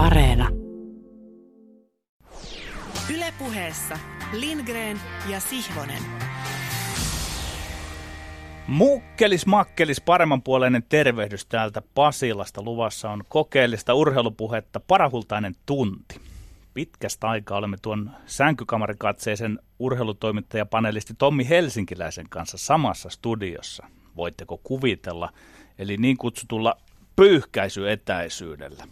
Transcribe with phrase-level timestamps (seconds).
[0.00, 0.48] Areena.
[3.14, 3.98] Ylepuheessa
[4.32, 6.02] Lindgren ja Sihvonen.
[8.66, 12.62] Mukkelis makkelis paremmanpuoleinen tervehdys täältä Pasilasta.
[12.62, 16.20] Luvassa on kokeellista urheilupuhetta parahultainen tunti.
[16.74, 23.86] Pitkästä aikaa olemme tuon sänkykamarikatseisen urheilutoimittajapanelisti Tommi Helsinkiläisen kanssa samassa studiossa.
[24.16, 25.32] Voitteko kuvitella?
[25.78, 26.76] Eli niin kutsutulla
[27.16, 28.84] pyyhkäisyetäisyydellä.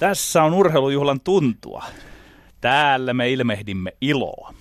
[0.00, 1.84] Tässä on urheilujuhlan tuntua.
[2.60, 4.54] Täällä me ilmehdimme iloa.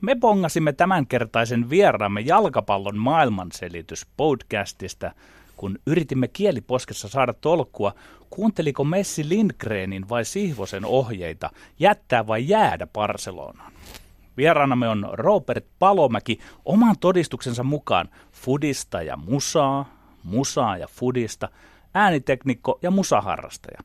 [0.00, 5.12] Me bongasimme tämänkertaisen vieraamme jalkapallon maailmanselitys podcastista,
[5.56, 7.92] kun yritimme kieliposkessa saada tolkkua,
[8.30, 13.72] kuunteliko Messi Lindgrenin vai Sihvosen ohjeita jättää vai jäädä Barcelonaan.
[14.36, 21.48] Vieraanamme on Robert Palomäki oman todistuksensa mukaan fudista ja musaa, musaa ja fudista,
[21.94, 23.80] ääniteknikko ja musaharrastaja.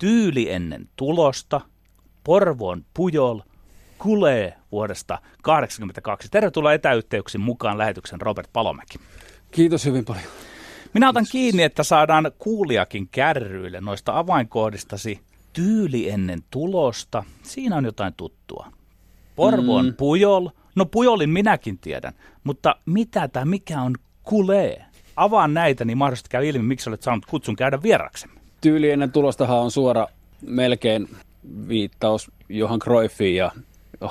[0.00, 1.60] Tyyli ennen tulosta,
[2.24, 3.40] Porvoon Pujol,
[3.98, 6.28] Kulee vuodesta 1982.
[6.30, 8.98] Tervetuloa etäyhteyksin mukaan lähetyksen Robert Palomäki.
[9.50, 10.24] Kiitos hyvin paljon.
[10.94, 11.32] Minä otan Kiitos.
[11.32, 15.20] kiinni, että saadaan kuulijakin kärryille noista avainkohdistasi.
[15.52, 18.72] Tyyli ennen tulosta, siinä on jotain tuttua.
[19.36, 19.94] Porvoon mm.
[19.94, 22.12] Pujol, no Pujolin minäkin tiedän,
[22.44, 24.84] mutta mitä tämä, mikä on Kulee?
[25.16, 28.39] Avaan näitä, niin mahdollisesti käy ilmi, miksi olet saanut kutsun käydä vieraksemme.
[28.60, 30.06] Tyyli ennen tulostahan on suora
[30.46, 31.08] melkein
[31.68, 33.52] viittaus Johan Cruyffiin ja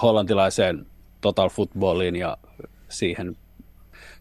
[0.01, 0.85] hollantilaiseen
[1.21, 2.37] total footballiin ja
[2.89, 3.37] siihen,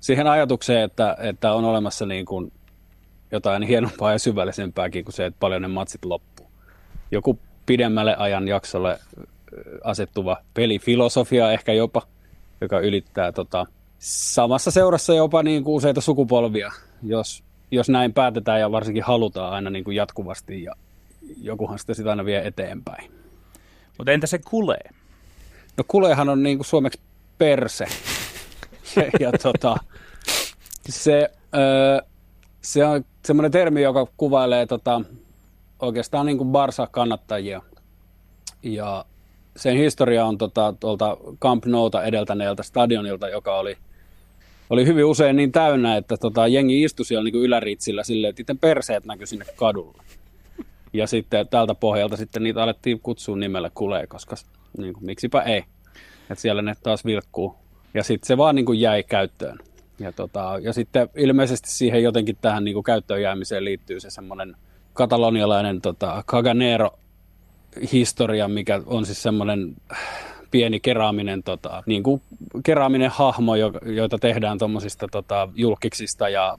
[0.01, 2.53] siihen ajatukseen, että, että on olemassa niin kuin
[3.33, 6.47] jotain hienompaa ja syvällisempääkin kuin se, että paljon ne matsit loppuu.
[7.11, 8.99] Joku pidemmälle ajan jaksolle
[9.85, 12.03] asettuva pelifilosofia ehkä jopa,
[12.61, 13.67] joka ylittää tota,
[13.99, 19.71] samassa seurassa jopa niin kuin useita sukupolvia, jos, jos näin päätetään ja varsinkin halutaan aina
[19.71, 20.75] niin kuin jatkuvasti ja
[21.43, 23.13] jokuhan sitä sitä aina vie eteenpäin.
[23.99, 24.91] Mutta entä se kulee?
[25.77, 27.01] No kuleehan on niin kuin suomeksi
[27.39, 27.87] perse.
[28.97, 29.77] ja, ja tota,
[30.89, 32.01] se, öö,
[32.63, 35.01] se on semmoinen termi, joka kuvailee tota,
[35.79, 37.63] oikeastaan niin kuin Barsa-kannattajia.
[38.63, 39.05] Ja
[39.57, 43.77] sen historia on tota, tuolta Camp Nouta edeltäneeltä stadionilta, joka oli,
[44.71, 48.43] oli hyvin usein niin täynnä, että tota, jengi istui siellä niin kuin yläritsillä silleen, että
[48.43, 50.03] itse perseet näkyi sinne kadulla.
[50.93, 54.37] Ja sitten tältä pohjalta sitten niitä alettiin kutsua nimellä kulee, koska
[54.79, 55.65] niin kuin, miksipä ei.
[56.31, 57.55] Että siellä ne taas vilkkuu.
[57.95, 59.59] Ja sitten se vaan niin kuin jäi käyttöön.
[59.99, 64.57] Ja, tota, ja sitten ilmeisesti siihen jotenkin tähän niin kuin käyttöön jäämiseen liittyy se semmoinen
[64.93, 66.99] katalonialainen tota, Caganero
[67.93, 69.77] historia, mikä on siis semmoinen
[70.51, 72.23] pieni keraaminen, tota, niin kuin
[72.65, 73.55] keraaminen hahmo,
[73.85, 76.59] joita tehdään tuommoisista tota, julkiksista ja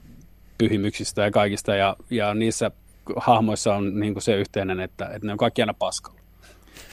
[0.58, 1.74] pyhimyksistä ja kaikista.
[1.74, 2.70] Ja, ja niissä
[3.16, 6.20] hahmoissa on niin kuin se yhteinen, että, että ne on kaikki aina paskalla.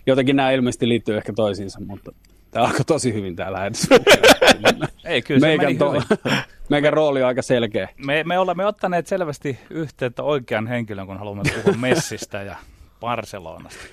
[0.05, 2.11] Jotenkin nämä ilmeisesti liittyy ehkä toisiinsa, mutta
[2.51, 3.89] tämä alkoi tosi hyvin tämä lähetys.
[5.05, 6.01] Ei, kyllä se meikän, to-
[6.69, 7.89] meikän rooli on aika selkeä.
[8.05, 12.55] Me, me olemme ottaneet selvästi yhteyttä oikean henkilön, kun haluamme puhua Messistä ja
[12.99, 13.85] Barcelonasta.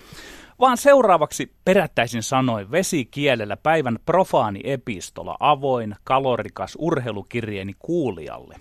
[0.60, 8.56] Vaan seuraavaksi perättäisin sanoin vesikielellä päivän profaani epistola, avoin, kalorikas urheilukirjeeni kuulijalle.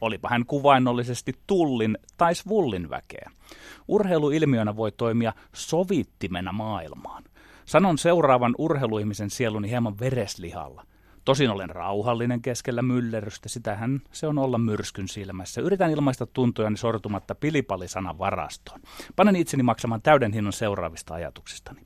[0.00, 3.30] Olipa hän kuvainnollisesti tullin tai svullin väkeä.
[3.88, 7.24] Urheiluilmiönä voi toimia sovittimena maailmaan.
[7.64, 10.84] Sanon seuraavan urheiluihmisen sieluni hieman vereslihalla.
[11.24, 15.60] Tosin olen rauhallinen keskellä myllerrystä, sitähän se on olla myrskyn silmässä.
[15.60, 18.80] Yritän ilmaista tuntojani sortumatta pilipallisanan varastoon.
[19.16, 21.80] Panen itseni maksamaan täyden hinnan seuraavista ajatuksistani.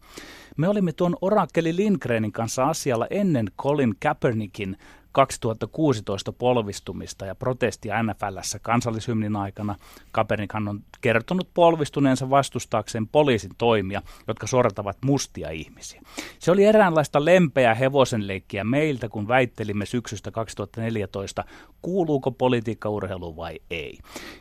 [0.56, 4.76] Me olimme tuon Orakkeli Lindgrenin kanssa asialla ennen Colin Kaepernickin
[5.16, 9.76] 2016 polvistumista ja protestia NFLssä kansallishymnin aikana.
[10.12, 16.02] Kaepernickhan on kertonut polvistuneensa vastustaakseen poliisin toimia, jotka sortavat mustia ihmisiä.
[16.38, 21.44] Se oli eräänlaista lempeää hevosenleikkiä meiltä, kun väittelimme syksystä 2014,
[21.82, 23.98] kuuluuko politiikka urheilu vai ei.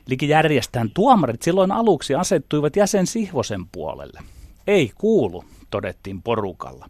[0.08, 4.20] Liki järjestään tuomarit silloin aluksi asettuivat jäsen Sihvosen puolelle.
[4.67, 6.90] Ei kuulu, todettiin porukalla.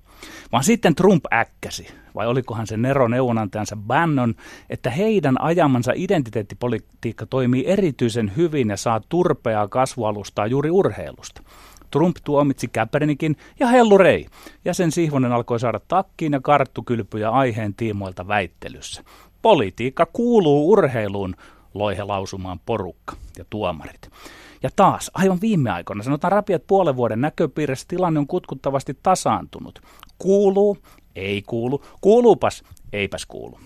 [0.51, 4.36] Vaan sitten Trump äkkäsi, vai olikohan se Nero neuvonantajansa Bannon,
[4.69, 11.42] että heidän ajamansa identiteettipolitiikka toimii erityisen hyvin ja saa turpeaa kasvualustaa juuri urheilusta.
[11.92, 14.25] Trump tuomitsi Kaepernickin ja hellurei,
[14.66, 19.04] ja sen Sihvonen alkoi saada takkiin ja karttukylpyjä aiheen tiimoilta väittelyssä.
[19.42, 21.36] Politiikka kuuluu urheiluun,
[21.74, 24.10] loi he lausumaan porukka ja tuomarit.
[24.65, 29.81] Ja taas, aivan viime aikoina, sanotaan rapiat puolen vuoden näköpiirissä, tilanne on kutkuttavasti tasaantunut.
[30.17, 30.77] Kuuluu,
[31.15, 32.63] ei kuulu, kuuluupas,
[32.94, 33.59] eipäs kuulu.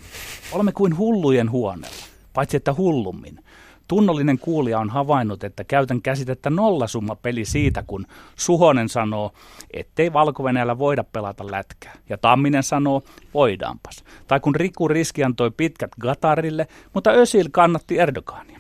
[0.52, 3.40] Olemme kuin hullujen huoneella, paitsi että hullummin.
[3.88, 8.06] Tunnollinen kuulija on havainnut, että käytän käsitettä nollasumma peli siitä, kun
[8.36, 9.32] Suhonen sanoo,
[9.74, 10.44] ettei valko
[10.78, 11.94] voida pelata lätkää.
[12.10, 13.02] Ja Tamminen sanoo,
[13.34, 14.04] voidaanpas.
[14.28, 18.59] Tai kun Riku Riski antoi pitkät Gatarille, mutta Ösil kannatti Erdogania.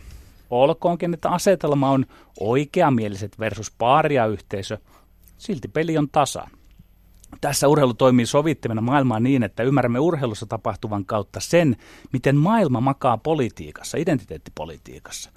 [0.49, 2.05] Olkoonkin, että asetelma on
[2.39, 4.77] oikeamieliset versus paaria-yhteisö,
[5.37, 6.51] silti peli on tasan.
[7.41, 11.75] Tässä urheilu toimii sovittimena maailmaa niin, että ymmärrämme urheilussa tapahtuvan kautta sen,
[12.13, 15.29] miten maailma makaa politiikassa, identiteettipolitiikassa.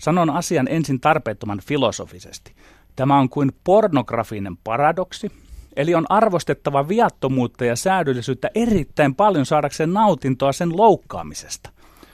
[0.00, 2.52] Sanon asian ensin tarpeettoman filosofisesti.
[2.96, 5.32] Tämä on kuin pornografinen paradoksi,
[5.76, 11.70] eli on arvostettava viattomuutta ja säädöllisyyttä erittäin paljon saadakseen nautintoa sen loukkaamisesta.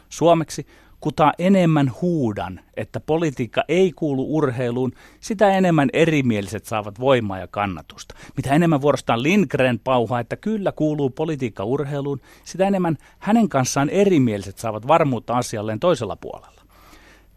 [0.08, 0.66] Suomeksi
[1.00, 8.14] kuta enemmän huudan, että politiikka ei kuulu urheiluun, sitä enemmän erimieliset saavat voimaa ja kannatusta.
[8.36, 14.58] Mitä enemmän vuorostaan Lindgren pauhaa, että kyllä kuuluu politiikka urheiluun, sitä enemmän hänen kanssaan erimieliset
[14.58, 16.62] saavat varmuutta asialleen toisella puolella.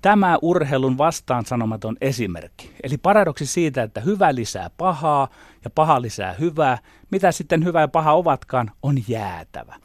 [0.01, 5.27] Tämä urheilun vastaan sanomaton esimerkki, eli paradoksi siitä, että hyvä lisää pahaa
[5.63, 6.77] ja paha lisää hyvää,
[7.11, 9.75] mitä sitten hyvä ja paha ovatkaan, on jäätävä.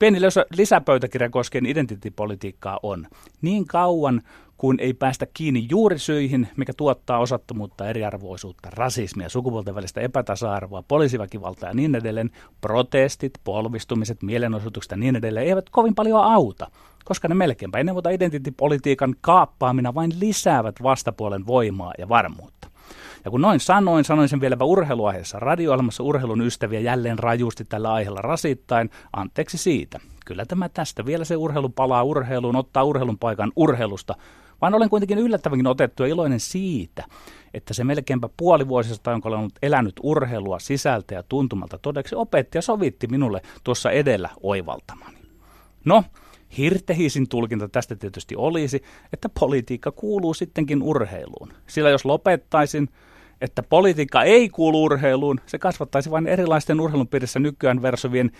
[0.00, 0.18] Pieni
[0.56, 3.06] lisäpöytäkirja koskien identiteettipolitiikkaa on.
[3.42, 4.22] Niin kauan
[4.56, 11.74] kuin ei päästä kiinni juurisyihin, mikä tuottaa osattomuutta, eriarvoisuutta, rasismia, sukupuolten välistä epätasa-arvoa, poliisiväkivaltaa ja
[11.74, 12.30] niin edelleen,
[12.60, 16.70] protestit, polvistumiset, mielenosoitukset ja niin edelleen eivät kovin paljon auta,
[17.04, 22.59] koska ne melkeinpä ennen muuta identiteettipolitiikan kaappaamina vain lisäävät vastapuolen voimaa ja varmuutta.
[23.24, 28.22] Ja kun noin sanoin, sanoin sen vieläpä urheiluaiheessa radio urheilun ystäviä jälleen rajusti tällä aiheella
[28.22, 28.90] rasittain.
[29.12, 30.00] Anteeksi siitä.
[30.26, 34.14] Kyllä tämä tästä vielä se urheilu palaa urheiluun, ottaa urheilun paikan urheilusta.
[34.60, 37.04] Vaan olen kuitenkin yllättävänkin otettu ja iloinen siitä,
[37.54, 42.62] että se melkeinpä puoli vuosista, jonka olen elänyt urheilua sisältä ja tuntumalta todeksi, opetti ja
[42.62, 45.18] sovitti minulle tuossa edellä oivaltamani.
[45.84, 46.04] No,
[46.58, 48.82] Hirtehisin tulkinta tästä tietysti olisi,
[49.12, 51.52] että politiikka kuuluu sittenkin urheiluun.
[51.66, 52.88] Sillä jos lopettaisin
[53.40, 58.30] että politiikka ei kuulu urheiluun, se kasvattaisi vain erilaisten urheilun piirissä nykyään versovien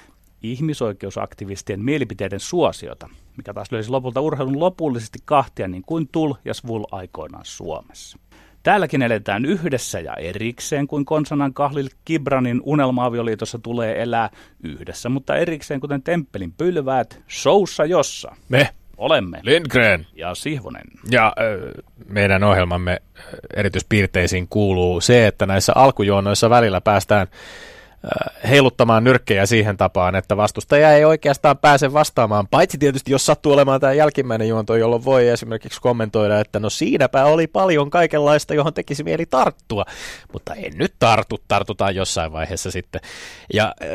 [0.42, 6.84] ihmisoikeusaktivistien mielipiteiden suosiota, mikä taas löysi lopulta urheilun lopullisesti kahtia niin kuin Tul ja Svul
[6.90, 8.18] aikoinaan Suomessa.
[8.62, 14.30] Täälläkin eletään yhdessä ja erikseen, kuin konsanan Kahlil Kibranin unelmaavioliitossa tulee elää
[14.62, 18.36] yhdessä, mutta erikseen, kuten temppelin pylväät, showssa jossa.
[18.48, 18.68] Me
[19.00, 20.86] olemme Lindgren ja Sihvonen.
[21.10, 21.32] Ja
[22.08, 23.02] meidän ohjelmamme
[23.56, 27.26] erityispiirteisiin kuuluu se, että näissä alkujuonnoissa välillä päästään
[28.48, 33.80] heiluttamaan nyrkkejä siihen tapaan, että vastustaja ei oikeastaan pääse vastaamaan, paitsi tietysti jos sattuu olemaan
[33.80, 39.04] tämä jälkimmäinen juonto, jolloin voi esimerkiksi kommentoida, että no siinäpä oli paljon kaikenlaista, johon tekisi
[39.04, 39.84] mieli tarttua,
[40.32, 43.00] mutta en nyt tartu, tartutaan jossain vaiheessa sitten.
[43.54, 43.88] Ja äh,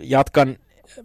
[0.00, 0.56] jatkan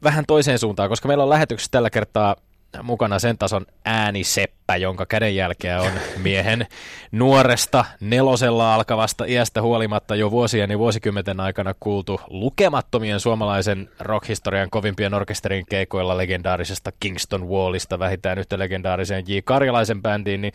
[0.03, 2.35] vähän toiseen suuntaan, koska meillä on lähetyksessä tällä kertaa
[2.83, 6.67] mukana sen tason ääniseppä, jonka kädenjälkeä on miehen
[7.11, 15.13] nuoresta nelosella alkavasta iästä huolimatta jo vuosien ja vuosikymmenten aikana kuultu lukemattomien suomalaisen rockhistorian kovimpien
[15.13, 19.37] orkesterin keikoilla legendaarisesta Kingston Wallista vähintään yhtä legendaariseen J.
[19.43, 20.53] Karjalaisen bändiin, niin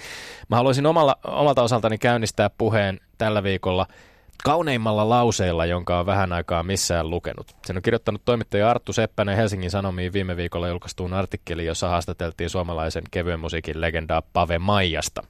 [0.48, 3.86] mä haluaisin omalla, omalta osaltani käynnistää puheen tällä viikolla–
[4.44, 7.56] kauneimmalla lauseella, jonka on vähän aikaa missään lukenut.
[7.66, 13.02] Sen on kirjoittanut toimittaja Arttu Seppänen Helsingin Sanomiin viime viikolla julkaistuun artikkeliin, jossa haastateltiin suomalaisen
[13.10, 15.22] kevyen musiikin legendaa Pave Maijasta.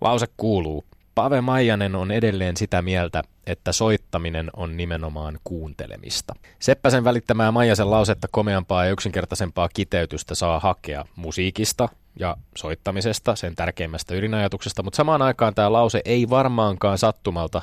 [0.00, 0.84] Lause kuuluu,
[1.14, 6.34] Pave Maijanen on edelleen sitä mieltä, että soittaminen on nimenomaan kuuntelemista.
[6.58, 11.88] Seppäsen välittämää Maijasen lausetta komeampaa ja yksinkertaisempaa kiteytystä saa hakea musiikista
[12.18, 17.62] ja soittamisesta, sen tärkeimmästä ydinajatuksesta, mutta samaan aikaan tämä lause ei varmaankaan sattumalta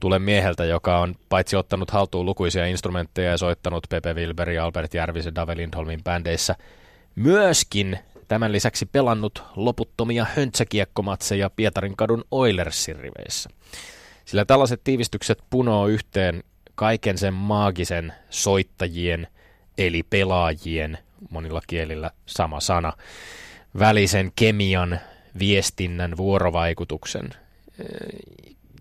[0.00, 5.34] tule mieheltä, joka on paitsi ottanut haltuun lukuisia instrumentteja ja soittanut Pepe Wilberi, Albert Järvisen,
[5.34, 6.56] Dave Lindholmin bändeissä,
[7.14, 13.50] myöskin tämän lisäksi pelannut loputtomia höntsäkiekkomatseja Pietarin kadun Oilersin riveissä.
[14.24, 16.42] Sillä tällaiset tiivistykset punoo yhteen
[16.74, 19.26] kaiken sen maagisen soittajien,
[19.78, 20.98] eli pelaajien,
[21.30, 22.92] monilla kielillä sama sana,
[23.78, 25.00] välisen kemian,
[25.38, 27.30] viestinnän, vuorovaikutuksen,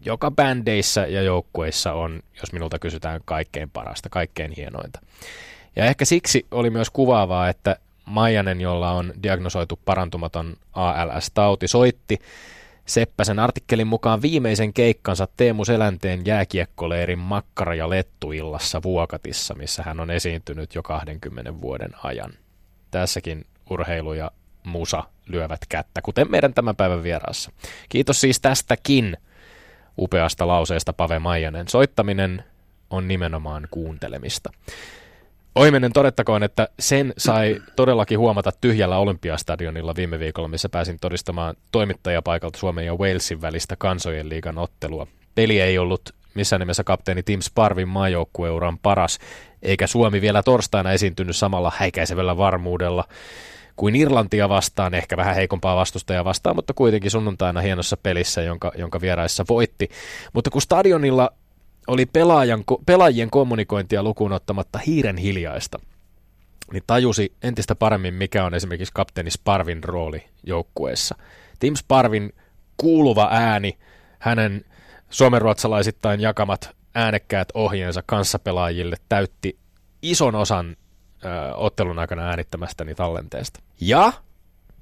[0.06, 5.00] joka bändeissä ja joukkueissa on, jos minulta kysytään, kaikkein parasta, kaikkein hienointa.
[5.75, 7.75] Ja ehkä siksi oli myös kuvaavaa, että
[8.06, 12.20] Maijanen, jolla on diagnosoitu parantumaton ALS-tauti, soitti
[12.88, 20.12] Seppäsen artikkelin mukaan viimeisen keikkansa Teemu Selänteen jääkiekkoleirin makkara- ja lettuillassa Vuokatissa, missä hän on
[20.12, 22.34] esiintynyt jo 20 vuoden ajan.
[22.92, 24.32] Tässäkin urheilu ja
[24.63, 27.51] musa lyövät kättä, kuten meidän tämän päivän vieraassa.
[27.89, 29.18] Kiitos siis tästäkin
[29.98, 31.68] upeasta lauseesta Pave Maijanen.
[31.68, 32.44] Soittaminen
[32.89, 34.50] on nimenomaan kuuntelemista.
[35.56, 42.60] Oimennen todettakoon, että sen sai todellakin huomata tyhjällä Olympiastadionilla viime viikolla, missä pääsin todistamaan toimittajapaikalta
[42.60, 45.08] Suomen ja Walesin välistä kansojen liigan ottelua.
[45.36, 46.01] Peli ei ollut
[46.34, 49.20] missään nimessä kapteeni Tim Sparvin maajoukkueuran paras,
[49.62, 53.04] eikä Suomi vielä torstaina esiintynyt samalla häikäisevällä varmuudella
[53.78, 59.02] kuin Irlantia vastaan, ehkä vähän heikompaa vastustajaa vastaan, mutta kuitenkin sunnuntaina hienossa pelissä, jonka, jonka
[59.02, 59.90] vieraissa voitti.
[60.34, 61.30] Mutta kun stadionilla
[61.88, 65.80] oli pelaajan, pelaajien kommunikointia lukuun ottamatta hiiren hiljaista,
[66.74, 71.16] niin tajusi entistä paremmin, mikä on esimerkiksi kapteeni Sparvin rooli joukkueessa.
[71.60, 72.34] Tim Sparvin
[72.78, 73.78] kuuluva ääni,
[74.20, 74.66] hänen
[75.10, 79.58] suomenruotsalaisittain jakamat äänekkäät ohjeensa kanssapelaajille täytti
[80.02, 80.76] ison osan
[81.28, 83.60] ö, ottelun aikana äänittämästäni tallenteesta.
[83.82, 84.14] Ja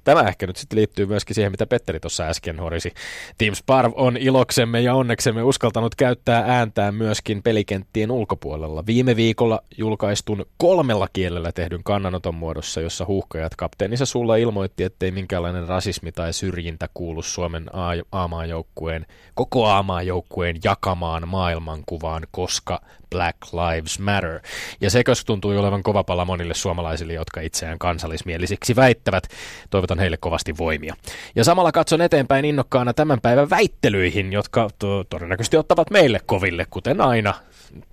[0.06, 2.92] Tämä ehkä nyt sitten liittyy myöskin siihen, mitä Petteri tuossa äsken horisi.
[3.38, 8.86] Team Sparv on iloksemme ja onneksemme uskaltanut käyttää ääntään myöskin pelikenttien ulkopuolella.
[8.86, 15.68] Viime viikolla julkaistun kolmella kielellä tehdyn kannanoton muodossa, jossa huuhkajat kapteenissa sulla ilmoitti, ettei minkäänlainen
[15.68, 17.66] rasismi tai syrjintä kuulu Suomen
[18.12, 24.40] A-maajoukkueen, koko A-maajoukkueen jakamaan maailmankuvaan, koska Black Lives Matter.
[24.80, 29.28] Ja se tuntui olevan kova pala monille suomalaisille, jotka itseään kansallismielisiksi väittävät.
[29.70, 30.94] Toivotan heille kovasti voimia.
[31.36, 37.00] Ja samalla katson eteenpäin innokkaana tämän päivän väittelyihin, jotka to- todennäköisesti ottavat meille koville, kuten
[37.00, 37.34] aina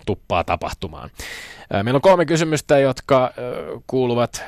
[0.06, 1.10] tuppaa tapahtumaan.
[1.82, 3.32] Meillä on kolme kysymystä, jotka
[3.86, 4.44] kuuluvat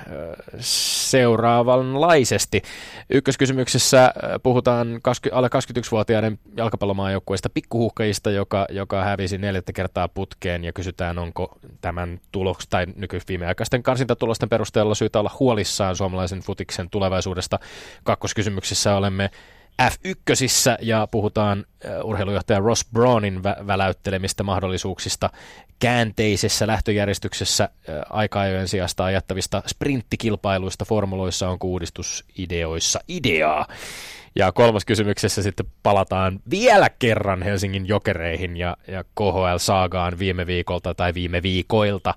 [0.61, 2.63] seuraavanlaisesti.
[3.11, 5.01] Ykköskysymyksessä puhutaan
[5.33, 12.69] alle 21-vuotiaiden jalkapallomaajoukkueesta pikkuhuhkajista, joka, joka hävisi neljättä kertaa putkeen ja kysytään, onko tämän tuloks
[12.69, 17.59] tai nykyviimeaikaisten karsintatulosten perusteella syytä olla huolissaan suomalaisen futiksen tulevaisuudesta.
[18.05, 19.31] Kakkoskysymyksessä olemme
[19.83, 21.65] F1 ja puhutaan
[22.05, 25.31] urheilujohtaja Ross Brownin vä- väläyttelemistä mahdollisuuksista
[25.79, 27.69] käänteisessä lähtöjärjestyksessä
[28.11, 33.67] aika-ajojen sijasta ajattavista sprinttikilpailuista formuloissa on uudistusideoissa ideaa.
[34.37, 41.15] Ja kolmas kysymyksessä sitten palataan vielä kerran Helsingin jokereihin ja, ja KHL-saagaan viime viikolta tai
[41.15, 42.15] viime viikoilta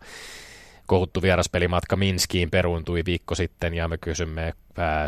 [0.89, 4.53] kohuttu vieraspelimatka Minskiin peruuntui viikko sitten ja me kysymme,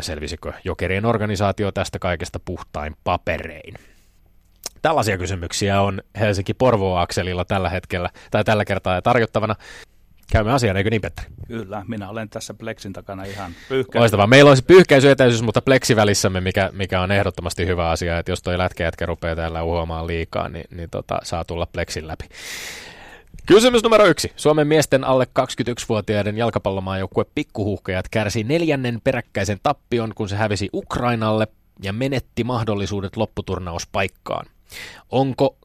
[0.00, 3.74] selvisikö Jokerien organisaatio tästä kaikesta puhtain paperein.
[4.82, 9.54] Tällaisia kysymyksiä on Helsinki-Porvoo-akselilla tällä hetkellä tai tällä kertaa tarjottavana.
[10.32, 11.28] Käymme asiaan, eikö niin Petteri?
[11.48, 13.98] Kyllä, minä olen tässä Plexin takana ihan pyyhkäisy.
[13.98, 14.26] Loistavaa.
[14.26, 18.58] Meillä olisi pyyhkäisyetäisyys, mutta Plexi välissämme, mikä, mikä on ehdottomasti hyvä asia, että jos toi
[18.58, 22.24] lätkäjätkä rupeaa täällä uhoamaan liikaa, niin, niin tota, saa tulla Plexin läpi.
[23.46, 24.32] Kysymys numero yksi.
[24.36, 31.46] Suomen miesten alle 21-vuotiaiden jalkapallomaajoukkue pikkuhuhkajat kärsi neljännen peräkkäisen tappion, kun se hävisi Ukrainalle
[31.82, 34.46] ja menetti mahdollisuudet lopputurnauspaikkaan.
[35.10, 35.56] Onko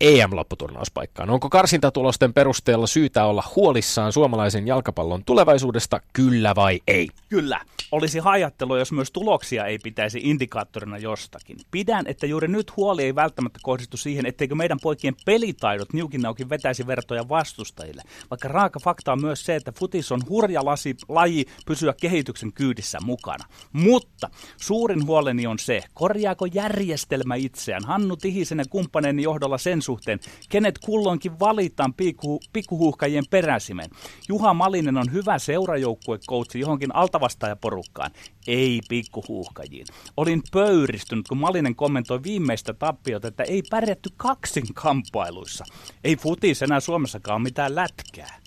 [0.00, 1.30] EM-lopputurnauspaikkaan.
[1.30, 7.08] Onko karsintatulosten perusteella syytä olla huolissaan suomalaisen jalkapallon tulevaisuudesta, kyllä vai ei?
[7.28, 7.60] Kyllä.
[7.92, 11.56] Olisi hajattelu, jos myös tuloksia ei pitäisi indikaattorina jostakin.
[11.70, 16.86] Pidän, että juuri nyt huoli ei välttämättä kohdistu siihen, etteikö meidän poikien pelitaidot niukin vetäisi
[16.86, 18.02] vertoja vastustajille.
[18.30, 22.98] Vaikka raaka fakta on myös se, että futis on hurja lasi, laji pysyä kehityksen kyydissä
[23.02, 23.44] mukana.
[23.72, 30.20] Mutta suurin huoleni on se, korjaako järjestelmä itseään Hannu Tihisen ja kumppaneiden johdolla sen suhteen,
[30.48, 33.90] kenet kulloinkin valitaan pikku, pikkuhuuhkajien peräsimen.
[34.28, 38.10] Juha Malinen on hyvä seurajoukkuekoutsi johonkin altavastaajaporukkaan,
[38.46, 39.86] ei pikkuhuuhkajiin.
[40.16, 45.64] Olin pöyristynyt, kun Malinen kommentoi viimeistä tappiota, että ei pärjätty kaksin kamppailuissa.
[46.04, 48.45] Ei futis enää Suomessakaan mitään lätkää.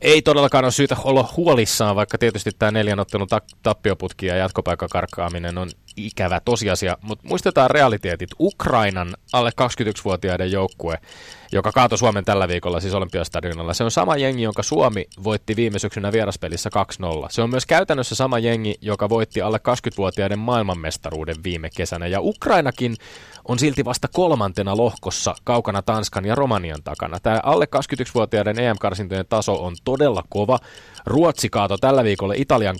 [0.00, 3.28] Ei todellakaan ole syytä olla huolissaan, vaikka tietysti tämä neljän ottelun
[3.62, 8.30] tappioputki ja jatkopaikkakarkkaaminen on ikävä tosiasia, mutta muistetaan realiteetit.
[8.40, 10.98] Ukrainan alle 21-vuotiaiden joukkue,
[11.52, 15.78] joka kaatoi Suomen tällä viikolla siis Olympiastadionilla, se on sama jengi, jonka Suomi voitti viime
[15.78, 16.70] syksynä vieraspelissä
[17.24, 17.26] 2-0.
[17.30, 22.06] Se on myös käytännössä sama jengi, joka voitti alle 20-vuotiaiden maailmanmestaruuden viime kesänä.
[22.06, 22.96] Ja Ukrainakin
[23.48, 27.20] on silti vasta kolmantena lohkossa kaukana Tanskan ja Romanian takana.
[27.20, 30.58] Tämä alle 21-vuotiaiden EM-karsintojen taso on todella kova.
[31.06, 32.76] Ruotsi kaato tällä viikolla Italian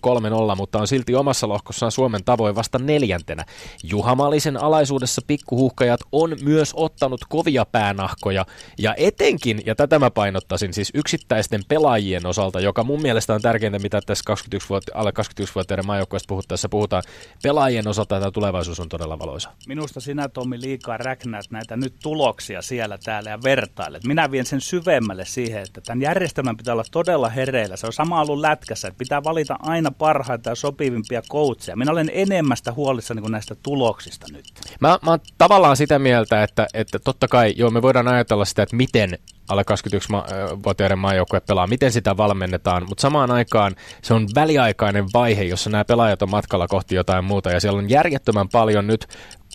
[0.53, 3.45] 3-0, mutta on silti omassa lohkossaan Suomen tavoin vasta neljäntenä.
[3.83, 8.47] Juha Malisen alaisuudessa pikkuhuhkajat on myös ottanut kovia päänahkoja,
[8.79, 13.79] ja etenkin, ja tätä mä painottaisin, siis yksittäisten pelaajien osalta, joka mun mielestä on tärkeintä,
[13.79, 17.03] mitä tässä 21 vuotta, alle 21-vuotiaiden maajoukkueesta puhuttaessa puhutaan,
[17.43, 19.51] pelaajien osalta tämä tulevaisuus on todella valoisa.
[19.67, 24.05] Minusta sinä, Tommi, liikaa räknäät näitä nyt tuloksia siellä täällä ja vertailet.
[24.05, 27.77] Minä vien sen syvemmälle siihen, että tämän järjestelmän pitää olla todella hereillä.
[27.77, 31.77] Se on sama ollut lätkässä, että pitää valita aina parhaita ja sopivimpia coacheja.
[31.77, 34.45] Minä olen enemmästä huoli huolissani niin näistä tuloksista nyt?
[34.81, 38.63] Mä, mä oon tavallaan sitä mieltä, että, että totta kai, joo, me voidaan ajatella sitä,
[38.63, 39.19] että miten
[39.49, 45.71] alle 21-vuotiaiden maajoukkue pelaa, miten sitä valmennetaan, mutta samaan aikaan se on väliaikainen vaihe, jossa
[45.71, 49.07] nämä pelaajat on matkalla kohti jotain muuta, ja siellä on järjettömän paljon nyt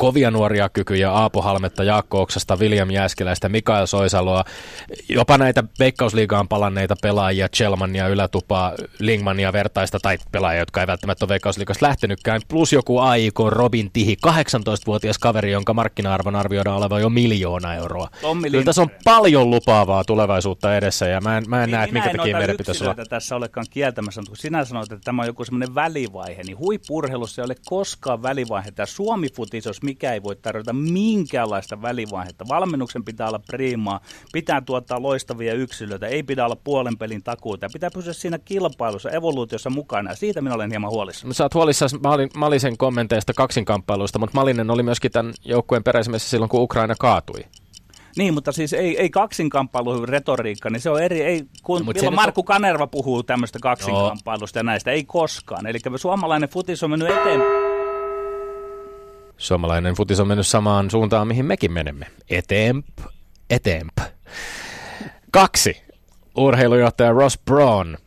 [0.02, 4.44] kovia nuoria kykyjä, Aapo Halmetta, Jaakko Oksasta, William Jääskeläistä, Mikael Soisaloa,
[5.10, 11.30] jopa näitä Veikkausliigaan palanneita pelaajia, Chelmania, Ylätupaa, Lingmania vertaista, tai pelaajia, jotka ei välttämättä ole
[11.30, 17.76] Veikkausliigasta lähtenytkään, plus joku AIK Robin Tihi, 18-vuotias kaveri, jonka markkina-arvon arvioidaan olevan jo miljoona
[17.76, 18.08] euroa.
[18.52, 21.94] Kyllä tässä on paljon lupaavaa tulevaisuutta edessä, ja mä en, mä en niin, näe, että
[21.94, 22.96] mikä takia meidän pitäisi olla.
[23.10, 27.42] tässä olekaan kieltämässä, mutta kun sinä sanoit, että tämä on joku semmoinen välivaihe, niin huippurheilussa
[27.42, 28.72] ei ole koskaan välivaihe.
[28.72, 32.46] Tämä Suomi-futis, jos mikä ei voi tarjota minkäänlaista välivaihetta.
[32.50, 34.00] Valmennuksen pitää olla priimaa,
[34.34, 37.68] pitää tuottaa loistavia yksilöitä, ei pidä olla puolen pelin takuuta.
[37.74, 41.34] Pitää pysyä siinä kilpailussa, evoluutiossa mukana ja siitä minä olen hieman huolissani.
[41.34, 41.98] Sä oot huolissasi
[42.38, 47.44] Malisen kommenteista kaksinkamppailuista, mutta Malinen oli myöskin tämän joukkueen peräisimessä silloin, kun Ukraina kaatui.
[48.18, 52.16] Niin, mutta siis ei, ei kaksinkamppailu retoriikka, niin se on eri, ei, kun no, milloin
[52.16, 52.46] Markku on...
[52.46, 55.68] Kanerva puhuu tämmöistä kaksinkamppailusta ja näistä, ei koskaan.
[55.68, 57.71] Eli suomalainen futis on mennyt eteenpäin
[59.42, 62.08] Suomalainen futis on mennyt samaan suuntaan, mihin mekin menemme.
[62.30, 62.88] Eteemp,
[63.50, 63.98] eteemp.
[65.32, 65.82] Kaksi.
[66.38, 67.98] Urheilujohtaja Ross Braun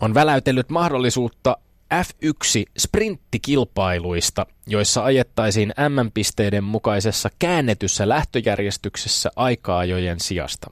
[0.00, 1.56] on väläytellyt mahdollisuutta
[1.94, 10.70] F1-sprinttikilpailuista, joissa ajettaisiin M-pisteiden mukaisessa käännetyssä lähtöjärjestyksessä aika-ajojen sijasta.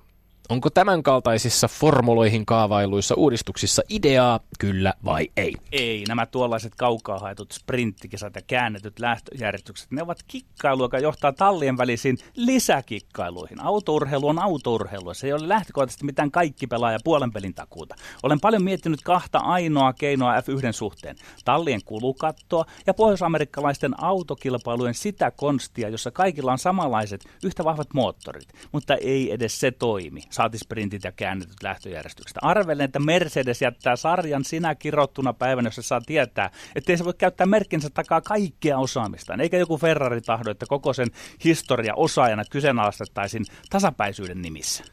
[0.49, 5.55] Onko tämän kaltaisissa formuloihin kaavailuissa uudistuksissa ideaa, kyllä vai ei?
[5.73, 6.05] Ei.
[6.09, 12.19] Nämä tuollaiset kaukaa haetut sprinttikisat ja käännetyt lähtöjärjestykset, ne ovat kikkailu, joka johtaa tallien välisiin
[12.35, 13.61] lisäkikkailuihin.
[13.61, 15.14] Autourheilu on autourheilu.
[15.14, 17.95] Se ei ole lähtökohtaisesti mitään kaikki pelaaja puolen pelin takuuta.
[18.23, 21.17] Olen paljon miettinyt kahta ainoa keinoa F1 suhteen.
[21.45, 28.49] Tallien kulukattoa ja pohjoisamerikkalaisten autokilpailujen sitä konstia, jossa kaikilla on samanlaiset yhtä vahvat moottorit.
[28.73, 32.38] Mutta ei edes se toimi saati sprintit ja käännetyt lähtöjärjestykset.
[32.42, 37.14] Arvelen, että Mercedes jättää sarjan sinä kirottuna päivänä, jossa saa tietää, että ei se voi
[37.18, 39.40] käyttää merkkinsä takaa kaikkea osaamistaan.
[39.40, 41.09] Eikä joku Ferrari tahdo, että koko sen
[41.45, 44.85] historia osaajana kyseenalaistettaisiin tasapäisyyden nimissä.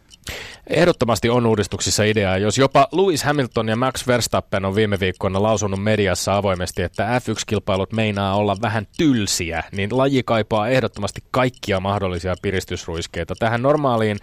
[0.67, 2.37] Ehdottomasti on uudistuksissa ideaa.
[2.37, 7.93] Jos jopa Lewis Hamilton ja Max Verstappen on viime viikkoina lausunut mediassa avoimesti, että F1-kilpailut
[7.93, 13.35] meinaa olla vähän tylsiä, niin laji kaipaa ehdottomasti kaikkia mahdollisia piristysruiskeita.
[13.39, 14.17] Tähän normaaliin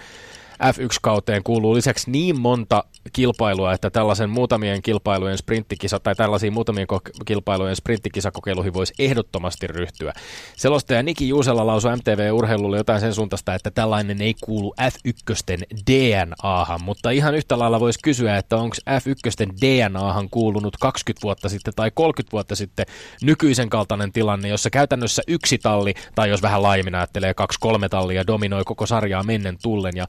[0.62, 6.86] F1-kauteen kuuluu lisäksi niin monta kilpailua, että tällaisen muutamien kilpailujen sprinttikisa tai tällaisiin muutamien
[7.24, 10.12] kilpailujen sprinttikisakokeiluihin voisi ehdottomasti ryhtyä.
[10.56, 17.10] Selostaja Niki Juusella lausui MTV-urheilulle jotain sen suuntaista, että tällainen ei kuulu F1 DNAhan, mutta
[17.10, 22.32] ihan yhtä lailla voisi kysyä, että onko F1 DNAhan kuulunut 20 vuotta sitten tai 30
[22.32, 22.86] vuotta sitten
[23.22, 28.64] nykyisen kaltainen tilanne, jossa käytännössä yksi talli, tai jos vähän laimin ajattelee, kaksi-kolme tallia dominoi
[28.64, 30.06] koko sarjaa mennen tullen, ja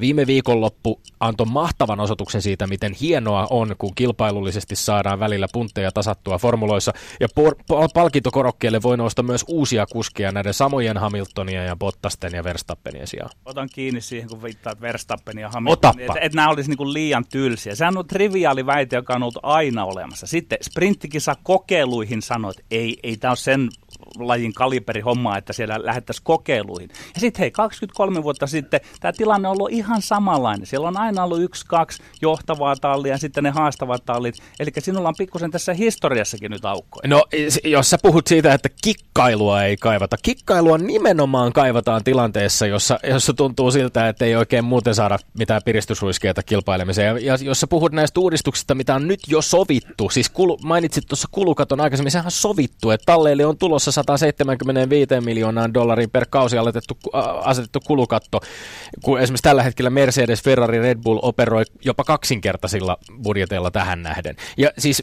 [0.00, 6.38] Viime viikonloppu antoi mahtavan osoituksen siitä, miten hienoa on, kun kilpailullisesti saadaan välillä puntteja tasattua
[6.38, 6.92] formuloissa.
[7.20, 13.06] Ja por- palkintokorokkeelle voi nousta myös uusia kuskeja näiden samojen Hamiltonia ja Bottasten ja Verstappenien
[13.06, 13.30] sijaan.
[13.44, 17.74] Otan kiinni siihen, kun viittaat Verstappen ja Hamiltonia, että et nämä olisi niinku liian tylsiä.
[17.74, 20.26] Sehän on triviaali väite, joka on ollut aina olemassa.
[20.26, 23.68] Sitten sprinttikisa kokeiluihin sanoit, ei, ei tämä ole sen
[24.18, 26.90] lajin kaliberi hommaa, että siellä lähettäisiin kokeiluihin.
[27.14, 30.66] Ja sitten hei, 23 vuotta sitten tämä tilanne on ollut ihan samanlainen.
[30.66, 34.34] Siellä on aina ollut yksi, kaksi johtavaa tallia ja sitten ne haastavat tallit.
[34.60, 37.08] Eli sinulla on pikkusen tässä historiassakin nyt aukkoja.
[37.08, 37.24] No,
[37.64, 40.16] jos sä puhut siitä, että kikkailua ei kaivata.
[40.22, 46.42] Kikkailua nimenomaan kaivataan tilanteessa, jossa, jossa tuntuu siltä, että ei oikein muuten saada mitään piristysruiskeita
[46.42, 47.06] kilpailemiseen.
[47.06, 51.04] Ja, ja jos sä puhut näistä uudistuksista, mitä on nyt jo sovittu, siis kulu, mainitsit
[51.08, 56.58] tuossa kulukaton aikaisemmin, sehän on sovittu, että talleille on tulossa 175 miljoonaan dollariin per kausi
[56.58, 56.98] asetettu,
[57.44, 58.40] asetettu kulukatto,
[59.02, 64.36] kun esimerkiksi tällä hetkellä Mercedes, Ferrari, Red Bull operoi jopa kaksinkertaisilla budjeteilla tähän nähden.
[64.56, 65.02] Ja siis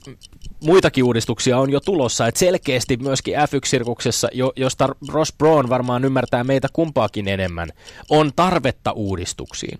[0.64, 6.44] muitakin uudistuksia on jo tulossa, että selkeästi myöskin F1-sirkuksessa, jo, josta Ross Braun varmaan ymmärtää
[6.44, 7.70] meitä kumpaakin enemmän,
[8.10, 9.80] on tarvetta uudistuksiin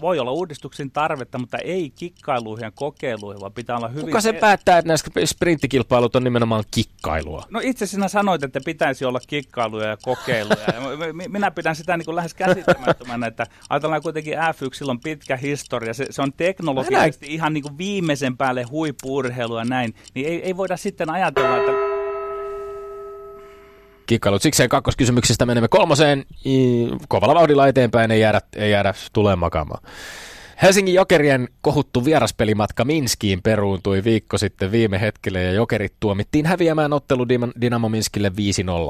[0.00, 4.04] voi olla uudistuksen tarvetta, mutta ei kikkailuihin ja kokeiluihin, vaan pitää olla hyvin...
[4.04, 7.46] Kuka se päättää, että näissä sprinttikilpailut on nimenomaan kikkailua?
[7.50, 10.64] No itse sinä sanoit, että pitäisi olla kikkailuja ja kokeiluja.
[10.66, 15.36] ja minä pidän sitä niin kuin lähes käsittämättömänä, että ajatellaan kuitenkin F1, sillä on pitkä
[15.36, 20.42] historia, se, se on teknologisesti ihan niin kuin viimeisen päälle huippuurheilu ja näin, niin ei,
[20.42, 21.91] ei voida sitten ajatella, että
[24.06, 24.42] kikkailut.
[24.42, 26.24] Sikseen kakkoskysymyksestä menemme kolmoseen.
[27.08, 29.84] Kovalla vauhdilla eteenpäin ei jäädä, ei jäädä tulee makaamaan.
[30.62, 37.26] Helsingin Jokerien kohuttu vieraspelimatka Minskiin peruuntui viikko sitten viime hetkellä ja Jokerit tuomittiin häviämään ottelu
[37.60, 38.32] Dynamo Minskille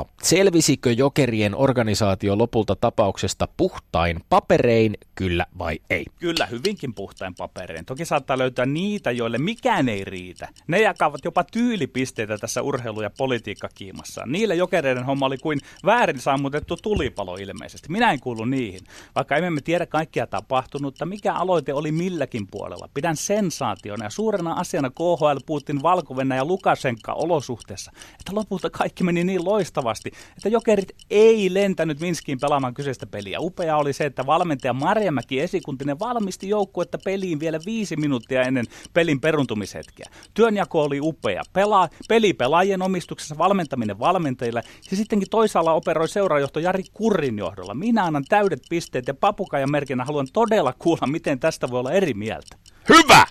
[0.04, 0.08] 5-0.
[0.22, 6.04] Selvisikö Jokerien organisaatio lopulta tapauksesta puhtain paperein, kyllä vai ei?
[6.18, 7.84] Kyllä, hyvinkin puhtain paperein.
[7.84, 10.48] Toki saattaa löytää niitä, joille mikään ei riitä.
[10.66, 14.22] Ne jakavat jopa tyylipisteitä tässä urheilu- ja politiikkakiimassa.
[14.26, 17.92] Niille Jokereiden homma oli kuin väärin sammutettu tulipalo ilmeisesti.
[17.92, 18.80] Minä en kuulu niihin.
[19.14, 22.88] Vaikka emme tiedä kaikkia tapahtunutta, mikä aloite oli milläkin puolella.
[22.94, 29.24] Pidän sensaationa ja suurena asiana KHL Putin valko ja Lukasenka olosuhteessa, että lopulta kaikki meni
[29.24, 33.40] niin loistavasti, että Jokerit ei lentänyt Minskiin pelaamaan kyseistä peliä.
[33.40, 39.20] Upea oli se, että valmentaja Marjamäki Esikuntinen valmisti joukkuetta peliin vielä viisi minuuttia ennen pelin
[39.20, 40.06] peruntumishetkeä.
[40.34, 41.42] Työnjako oli upea.
[41.52, 47.74] Pelaa, peli pelaajien omistuksessa, valmentaminen valmentajille ja sittenkin toisaalla operoi seuraajohto Jari Kurrin johdolla.
[47.74, 52.14] Minä annan täydet pisteet ja papukajan merkinä haluan todella kuulla, miten tästä voi olla eri
[52.14, 52.56] mieltä.
[52.88, 53.26] Hyvä!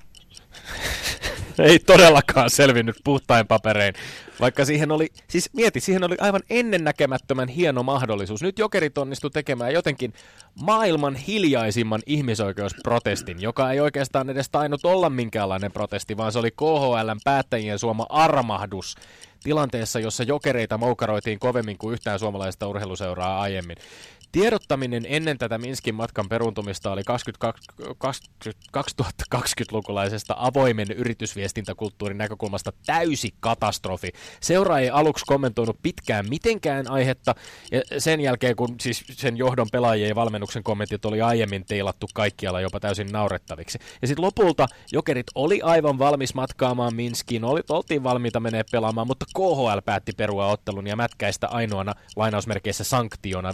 [1.59, 3.93] Ei todellakaan selvinnyt puhtain paperein,
[4.39, 8.41] vaikka siihen oli, siis mieti, siihen oli aivan ennennäkemättömän hieno mahdollisuus.
[8.41, 10.13] Nyt jokerit onnistu tekemään jotenkin
[10.61, 17.19] maailman hiljaisimman ihmisoikeusprotestin, joka ei oikeastaan edes tainnut olla minkäänlainen protesti, vaan se oli KHLn
[17.23, 18.95] päättäjien suoma armahdus
[19.43, 23.77] tilanteessa, jossa jokereita moukaroitiin kovemmin kuin yhtään suomalaista urheiluseuraa aiemmin.
[24.31, 27.01] Tiedottaminen ennen tätä Minskin matkan peruntumista oli
[28.77, 34.11] 2020-lukulaisesta avoimen yritysviestintäkulttuurin näkökulmasta täysi katastrofi.
[34.41, 37.35] Seura ei aluksi kommentoinut pitkään mitenkään aihetta,
[37.71, 42.61] ja sen jälkeen kun siis sen johdon pelaajien ja valmennuksen kommentit oli aiemmin teilattu kaikkialla
[42.61, 43.79] jopa täysin naurettaviksi.
[44.01, 49.25] Ja sitten lopulta Jokerit oli aivan valmis matkaamaan Minskiin, oli, oltiin valmiita menee pelaamaan, mutta
[49.35, 53.53] KHL päätti perua ottelun ja mätkäistä ainoana lainausmerkeissä sanktiona 5-0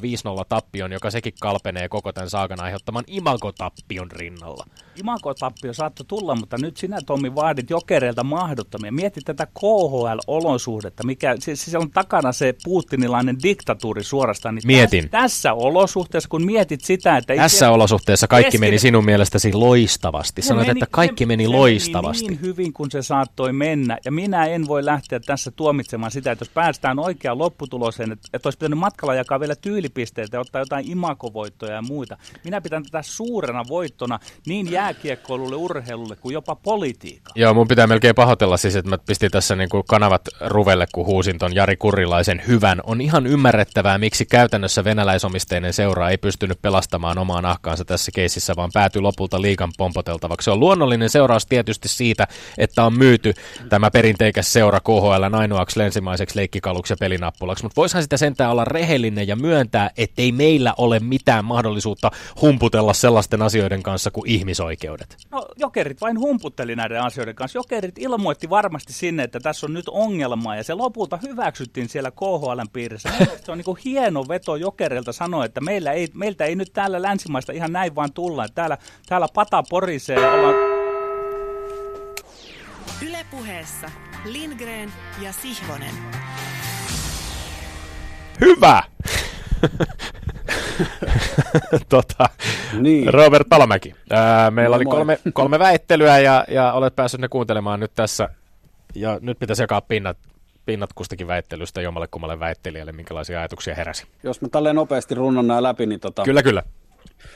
[0.67, 4.65] tappion, joka sekin kalpenee koko tämän saakan aiheuttaman imagotappion rinnalla.
[4.95, 8.91] Imagotappio saattoi tulla, mutta nyt sinä Tommi vaadit jokereilta mahdottomia.
[8.91, 14.55] Mieti tätä KHL-olosuhdetta, mikä siis, siis on takana se puuttinilainen diktatuuri suorastaan.
[14.55, 15.09] Niin Mietin.
[15.09, 17.35] Tässä, tässä olosuhteessa, kun mietit sitä, että...
[17.35, 17.73] Tässä itse...
[17.73, 18.59] olosuhteessa kaikki kesken...
[18.67, 20.41] meni sinun mielestäsi loistavasti.
[20.41, 22.19] Sanoit, meni, että kaikki meni se, loistavasti.
[22.19, 23.97] Se meni niin hyvin kuin se saattoi mennä.
[24.05, 28.47] Ja minä en voi lähteä tässä tuomitsemaan sitä, että jos päästään oikeaan lopputuloseen, että, että
[28.47, 32.17] olisi pitänyt matkalla jakaa vielä tyylipisteitä ja ottaa jotain imakovoittoja ja muita.
[32.43, 37.33] Minä pidän tätä suurena voittona niin jääkiekkoilulle, urheilulle kuin jopa politiikkaan.
[37.35, 41.05] Joo, mun pitää melkein pahoitella siis, että mä pistin tässä niin kuin kanavat ruvelle, kun
[41.05, 42.81] huusin ton Jari Kurilaisen hyvän.
[42.83, 48.69] On ihan ymmärrettävää, miksi käytännössä venäläisomisteinen seura ei pystynyt pelastamaan omaa nahkaansa tässä keisissä, vaan
[48.73, 50.45] päätyi lopulta liikan pompoteltavaksi.
[50.45, 53.33] Se on luonnollinen seuraus tietysti siitä, että on myyty
[53.69, 59.27] tämä perinteikäs seura KHL ainoaksi länsimaiseksi leikkikaluksi ja pelinappulaksi, mutta voisihan sitä sentään olla rehellinen
[59.27, 65.17] ja myöntää, ettei meillä ole mitään mahdollisuutta humputella sellaisten asioiden kanssa kuin ihmisoikeudet.
[65.31, 67.59] No jokerit vain humputteli näiden asioiden kanssa.
[67.59, 72.69] Jokerit ilmoitti varmasti sinne, että tässä on nyt ongelma ja se lopulta hyväksyttiin siellä KHLn
[72.73, 73.09] piirissä.
[73.45, 77.01] Se on niin kuin hieno veto jokerilta sanoa, että meillä ei, meiltä ei nyt täällä
[77.01, 78.47] länsimaista ihan näin vaan tulla.
[78.55, 80.55] Täällä, täällä pata porisee ja ollaan...
[83.07, 83.87] Ylepuheessa
[84.25, 85.93] Lindgren ja Sihvonen.
[88.41, 88.83] Hyvä!
[91.89, 92.29] tota,
[92.79, 93.13] niin.
[93.13, 93.95] Robert Palomäki.
[94.09, 98.29] Ää, meillä no, oli kolme, kolme väittelyä ja, ja olet päässyt ne kuuntelemaan nyt tässä.
[98.95, 100.17] Ja nyt pitäisi jakaa pinnat,
[100.65, 104.07] pinnat kustakin väittelystä jommalle kummalle väittelijälle, minkälaisia ajatuksia heräsi.
[104.23, 106.63] Jos mä tälleen nopeasti runnon nämä läpi, niin tota, Kyllä, kyllä.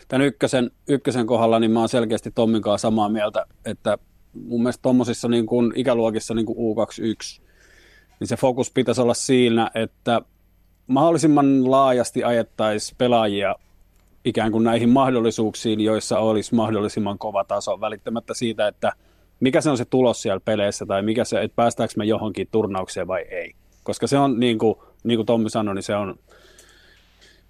[0.08, 3.97] Tämän ykkösen, ykkösen kohdalla niin mä oon selkeästi Tommin kanssa samaa mieltä, että
[4.34, 7.41] mun mielestä tuommoisissa niin kuin ikäluokissa niin kuin U21,
[8.19, 10.21] niin se fokus pitäisi olla siinä, että
[10.88, 13.56] mahdollisimman laajasti ajettaisiin pelaajia
[14.26, 18.91] ikään kuin näihin mahdollisuuksiin, joissa olisi mahdollisimman kova taso, välittämättä siitä, että
[19.39, 23.08] mikä se on se tulos siellä peleissä tai mikä se, että päästäänkö me johonkin turnaukseen
[23.08, 23.54] vai ei.
[23.84, 26.15] Koska se on, niin kuin, niin kuin Tommi sanoi, niin se on,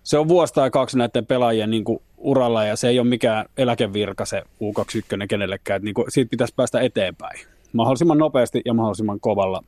[0.04, 3.46] se on vuosi tai kaksi näiden pelaajien niin kuin uralla ja se ei ole mikään
[3.58, 7.39] eläkevirka se U21 kenellekään, että niin kuin, siitä pitäisi päästä eteenpäin
[7.74, 9.63] mahdollisimman nopeasti ja mahdollisimman kovalla,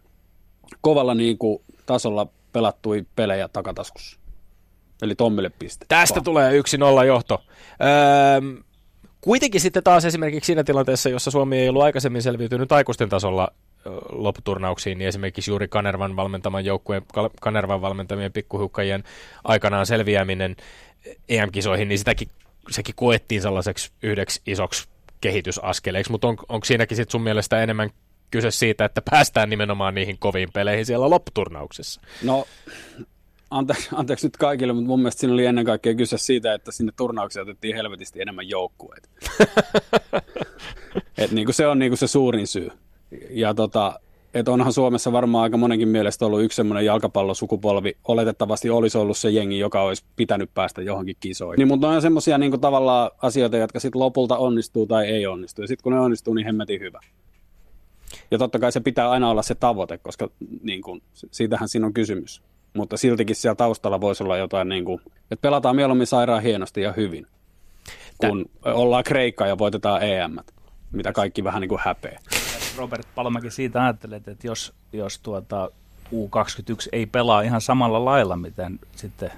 [0.82, 4.18] kovalla niin kuin tasolla pelattui pelejä takataskussa.
[5.02, 5.86] Eli Tommille piste.
[5.90, 6.24] Tästä vaan.
[6.24, 7.44] tulee yksi nolla johto.
[7.82, 8.64] Öö,
[9.22, 13.52] kuitenkin sitten taas esimerkiksi siinä tilanteessa, jossa Suomi ei ollut aikaisemmin selviytynyt aikuisten tasolla
[14.12, 17.02] lopputurnauksiin, niin esimerkiksi juuri Kanervan valmentaman joukkueen,
[17.42, 19.04] Kanervan valmentamien pikkuhukkajien
[19.44, 20.56] aikanaan selviäminen
[21.30, 22.28] EM-kisoihin, niin sitäkin,
[22.70, 24.88] sekin koettiin sellaiseksi yhdeksi isoksi
[25.22, 27.90] kehitysaskeleiksi, mutta on, onko siinäkin sitten sun mielestä enemmän
[28.34, 32.02] kyse siitä, että päästään nimenomaan niihin koviin peleihin siellä lopputurnauksessa?
[32.24, 32.46] No
[33.50, 36.92] anteeksi, anteeksi nyt kaikille, mutta mun mielestä siinä oli ennen kaikkea kyse siitä, että sinne
[36.96, 39.10] turnaukseen otettiin helvetisti enemmän joukkueita.
[41.18, 42.70] Et niin kuin se on niin kuin se suurin syy.
[43.30, 44.00] Ja tota,
[44.34, 49.30] et onhan Suomessa varmaan aika monenkin mielestä ollut yksi semmoinen jalkapallosukupolvi, oletettavasti olisi ollut se
[49.30, 51.58] jengi, joka olisi pitänyt päästä johonkin kisoihin.
[51.58, 55.62] Niin, mutta on semmoisia niin tavallaan asioita, jotka sitten lopulta onnistuu tai ei onnistu.
[55.62, 57.00] Ja sitten kun ne onnistuu, niin hemmetin hyvä.
[58.32, 60.30] Ja totta kai se pitää aina olla se tavoite, koska
[60.64, 62.42] niin kuin, siitähän siinä on kysymys.
[62.74, 66.92] Mutta siltikin siellä taustalla voisi olla jotain, niin kuin, että pelataan mieluummin sairaan hienosti ja
[66.92, 67.28] hyvin,
[68.18, 68.74] kun Tän...
[68.74, 70.36] ollaan Kreikka ja voitetaan EM,
[70.92, 72.20] mitä kaikki vähän niin kuin häpeä.
[72.78, 75.70] Robert Palmäkin siitä ajattelet, että jos, jos tuota
[76.14, 79.32] U21 ei pelaa ihan samalla lailla, miten sitten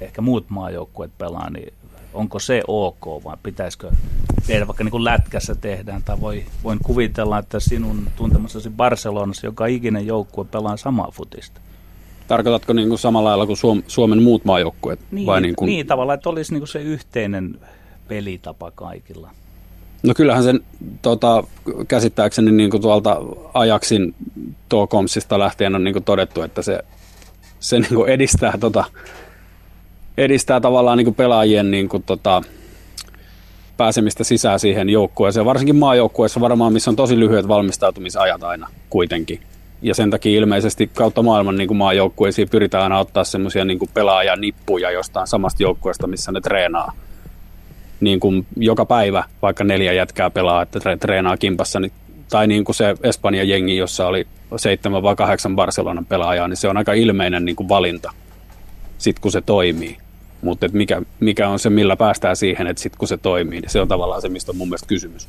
[0.00, 1.74] ehkä muut maajoukkueet pelaa, niin
[2.14, 3.90] onko se ok vai pitäisikö
[4.46, 9.66] tehdä vaikka niin kuin lätkässä tehdään, tai voi, voin kuvitella, että sinun tuntemassasi Barcelonassa joka
[9.66, 11.60] ikinen joukkue pelaa samaa futista.
[12.28, 15.00] Tarkoitatko niin kuin samalla lailla kuin Suom- Suomen muut maajoukkueet?
[15.10, 15.66] Niin, vai niin, kuin...
[15.66, 17.58] niin tavallaan, että olisi niin kuin se yhteinen
[18.08, 19.30] pelitapa kaikilla.
[20.02, 20.60] No kyllähän sen
[21.02, 21.44] tota,
[21.88, 23.16] käsittääkseni niin kuin tuolta
[23.54, 24.14] Ajaksin
[24.88, 26.84] komsista lähtien on niin kuin todettu, että se,
[27.60, 28.84] se niin kuin edistää, tota,
[30.18, 32.42] edistää tavallaan niin kuin pelaajien niin kuin, tota,
[33.78, 39.40] pääsemistä sisään siihen joukkueeseen, varsinkin maajoukkueessa varmaan, missä on tosi lyhyet valmistautumisajat aina kuitenkin.
[39.82, 44.90] Ja sen takia ilmeisesti kautta maailman niin kuin maajoukkueisiin pyritään aina ottaa semmoisia niin pelaajanippuja
[44.90, 46.92] jostain samasta joukkueesta, missä ne treenaa
[48.00, 51.92] niin kuin joka päivä, vaikka neljä jätkää pelaa, että treenaa kimpassa, niin,
[52.30, 56.68] tai niin kuin se Espanjan jengi, jossa oli seitsemän vai kahdeksan Barcelonan pelaajaa, niin se
[56.68, 58.12] on aika ilmeinen niin kuin valinta,
[58.98, 59.96] sit kun se toimii.
[60.42, 63.80] Mutta mikä, mikä on se, millä päästään siihen, että sitten kun se toimii, niin se
[63.80, 65.28] on tavallaan se, mistä on mun mielestä kysymys.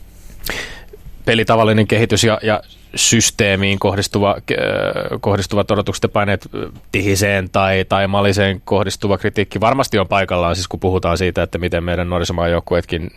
[1.26, 2.62] Pelitavallinen kehitys ja, ja
[2.95, 6.50] systeemiin kohdistuva, äh, kohdistuvat odotukset ja paineet
[6.91, 11.84] tihiseen tai, tai maliseen kohdistuva kritiikki varmasti on paikallaan, siis kun puhutaan siitä, että miten
[11.84, 13.12] meidän nuorisomaajoukkuetkin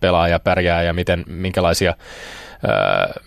[0.00, 3.24] pelaa ja pärjää ja miten, minkälaisia äh,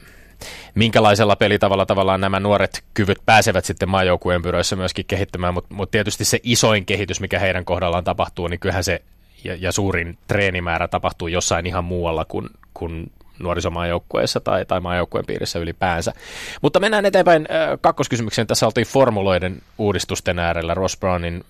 [0.76, 6.26] minkälaisella pelitavalla tavallaan nämä nuoret kyvyt pääsevät sitten maajoukkueen pyroissa myöskin kehittämään, mutta mut tietysti
[6.26, 9.02] se isoin kehitys, mikä heidän kohdallaan tapahtuu, niin kyllähän se
[9.44, 15.60] ja, ja suurin treenimäärä tapahtuu jossain ihan muualla kuin, kuin nuorisomaajoukkueessa tai, tai maajoukkueen piirissä
[15.60, 16.14] ylipäänsä.
[16.62, 17.48] Mutta mennään eteenpäin
[17.82, 18.48] kakkoskysymykseen.
[18.48, 21.44] Tässä oltiin formuloiden uudistusten äärellä Ross Brownin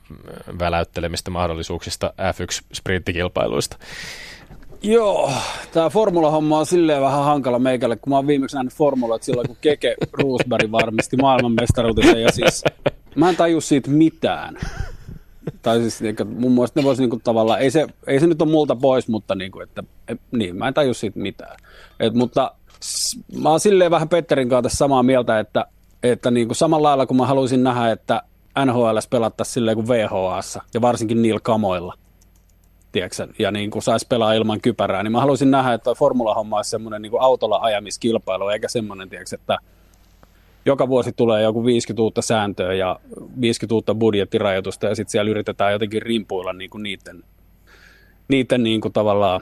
[0.59, 3.77] väläyttelemistä mahdollisuuksista F1-sprinttikilpailuista.
[4.83, 5.31] Joo,
[5.71, 9.57] tämä formula-homma on silleen vähän hankala meikälle, kun mä oon viimeksi nähnyt formulat silloin, kun
[9.61, 12.63] Keke Roosberg varmisti maailmanmestaruutensa ja siis
[13.15, 14.57] mä en taju siitä mitään.
[15.61, 18.51] Tai siis niin, mun mielestä ne voisi niin tavallaan, ei se, ei se nyt ole
[18.51, 21.57] multa pois, mutta niin kuin, että, et, niin, mä en taju siitä mitään.
[21.99, 22.51] Et, mutta
[23.41, 25.65] mä oon silleen vähän Petterin kanssa samaa mieltä, että,
[26.03, 28.21] että niin kuin samalla lailla kun mä haluaisin nähdä, että
[28.65, 31.93] NHL pelattaisiin silleen kuin VHAssa ja varsinkin niillä kamoilla,
[32.91, 36.69] tiedätkö, ja niin kuin saisi pelaa ilman kypärää, niin mä haluaisin nähdä, että formula-homma olisi
[36.69, 39.57] semmoinen niin autolla ajamiskilpailu, eikä semmoinen, tiedätkö, että
[40.65, 42.99] joka vuosi tulee joku 50 uutta sääntöä ja
[43.41, 47.23] 50 uutta budjettirajoitusta ja sitten siellä yritetään jotenkin rimpuilla niin kuin niiden,
[48.27, 49.41] niiden niin kuin tavallaan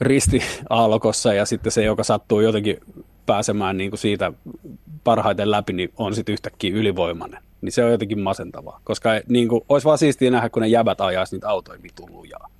[0.00, 2.80] ristiaallokossa ja sitten se, joka sattuu jotenkin
[3.26, 4.32] pääsemään niin kuin siitä
[5.04, 7.42] parhaiten läpi, niin on sitten yhtäkkiä ylivoimainen.
[7.62, 11.00] Niin se on jotenkin masentavaa, koska niin kuin, olisi vaan siistiä nähdä, kun ne jäbät
[11.00, 12.50] ajaisi niitä autoja vitun lujaa.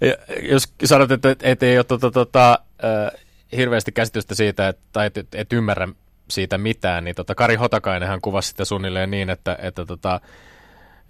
[0.50, 3.20] jos sanot, että, että ei ole tota, tota, äh,
[3.56, 5.88] hirveästi käsitystä siitä, että, tai et, et, et ymmärrä
[6.30, 10.20] siitä mitään, niin tota, Kari Hotakainenhan kuvasi sitä suunnilleen niin, että, että, tota,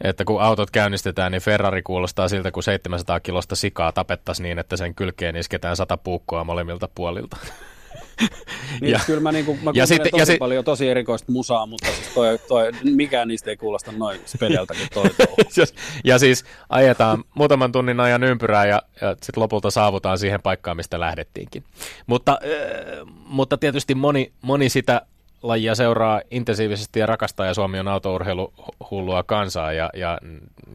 [0.01, 4.77] että kun autot käynnistetään, niin Ferrari kuulostaa siltä, kun 700 kilosta sikaa tapettaisiin niin, että
[4.77, 7.37] sen kylkeen isketään sata puukkoa molemmilta puolilta.
[8.81, 11.33] niin, ja, kyllä mä, niin kuin, mä ja sitten, tosi ja si- paljon tosi erikoista
[11.33, 15.11] musaa, mutta siis toi, toi, mikään niistä ei kuulosta noin spedeltä kuin toi
[15.57, 15.65] ja,
[16.05, 21.01] ja siis ajetaan muutaman tunnin ajan ympyrää ja, ja sitten lopulta saavutaan siihen paikkaan, mistä
[21.01, 21.65] lähdettiinkin.
[22.07, 25.03] Mutta, äh, mutta tietysti moni, moni sitä
[25.43, 30.19] lajia seuraa intensiivisesti ja rakastaa, ja Suomi on autourheiluhullua kansaa, ja, ja,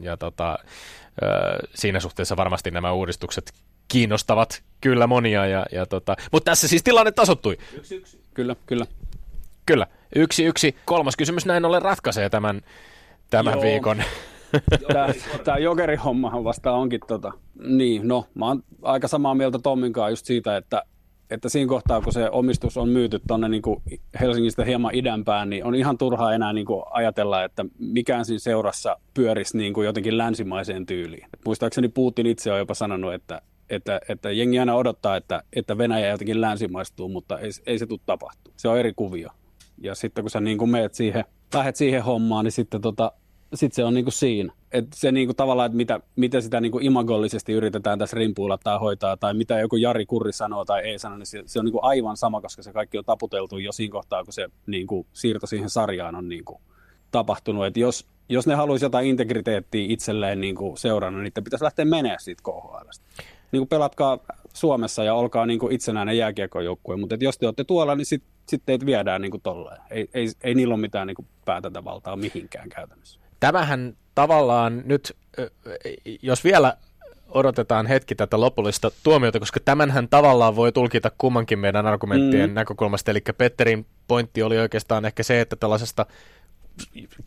[0.00, 0.58] ja tota,
[1.74, 3.52] siinä suhteessa varmasti nämä uudistukset
[3.88, 5.46] kiinnostavat kyllä monia.
[5.46, 7.58] Ja, ja tota, mutta tässä siis tilanne tasottui.
[7.76, 8.20] Yksi, yksi.
[8.34, 8.86] Kyllä, kyllä.
[9.66, 10.76] Kyllä, yksi, yksi.
[10.84, 12.60] Kolmas kysymys näin ollen ratkaisee tämän,
[13.30, 13.62] tämän Joo.
[13.62, 14.02] viikon.
[14.92, 15.08] Tämä,
[15.44, 17.32] tämä jokerihommahan vasta onkin tota,
[17.66, 20.82] niin, no mä oon aika samaa mieltä Tommin kanssa just siitä, että
[21.30, 23.62] että siinä kohtaa, kun se omistus on myyty tuonne niin
[24.20, 28.96] Helsingistä hieman idänpään, niin on ihan turhaa enää niin kuin ajatella, että mikään siinä seurassa
[29.14, 31.24] pyörisi niin kuin jotenkin länsimaiseen tyyliin.
[31.24, 35.78] Et muistaakseni Putin itse on jopa sanonut, että, että, että jengi aina odottaa, että, että
[35.78, 38.54] Venäjä jotenkin länsimaistuu, mutta ei, ei se tule tapahtua.
[38.56, 39.28] Se on eri kuvio.
[39.78, 41.24] Ja sitten kun sä niin kuin meet siihen
[41.54, 43.12] lähdet siihen hommaan, niin sitten tota,
[43.54, 44.52] sit se on niinku siinä.
[44.72, 49.16] Et se niinku tavallaan, että mitä, mitä sitä niinku imagollisesti yritetään tässä rimpuilla tai hoitaa,
[49.16, 52.16] tai mitä joku Jari Kurri sanoo tai ei sano, niin se, se on niinku aivan
[52.16, 56.14] sama, koska se kaikki on taputeltu jo siinä kohtaa, kun se niinku siirto siihen sarjaan
[56.14, 56.60] on niinku
[57.10, 57.66] tapahtunut.
[57.66, 62.42] Et jos, jos ne haluaisi jotain integriteettiä itselleen niinku seurana, niin pitäisi lähteä menemään siitä
[62.42, 62.88] KHL.
[63.54, 64.18] Niin pelatkaa
[64.54, 68.86] Suomessa ja olkaa niinku itsenäinen jääkiekojoukkue, mutta jos te olette tuolla, niin sitten sit teitä
[68.86, 69.80] viedään niinku tolleen.
[69.90, 75.16] Ei, ei, ei niillä ole mitään niinku päätäntävaltaa mihinkään käytännössä tämähän tavallaan nyt,
[76.22, 76.76] jos vielä
[77.28, 82.54] odotetaan hetki tätä lopullista tuomiota, koska tämänhän tavallaan voi tulkita kummankin meidän argumenttien mm.
[82.54, 83.10] näkökulmasta.
[83.10, 86.06] Eli Petterin pointti oli oikeastaan ehkä se, että tällaisesta,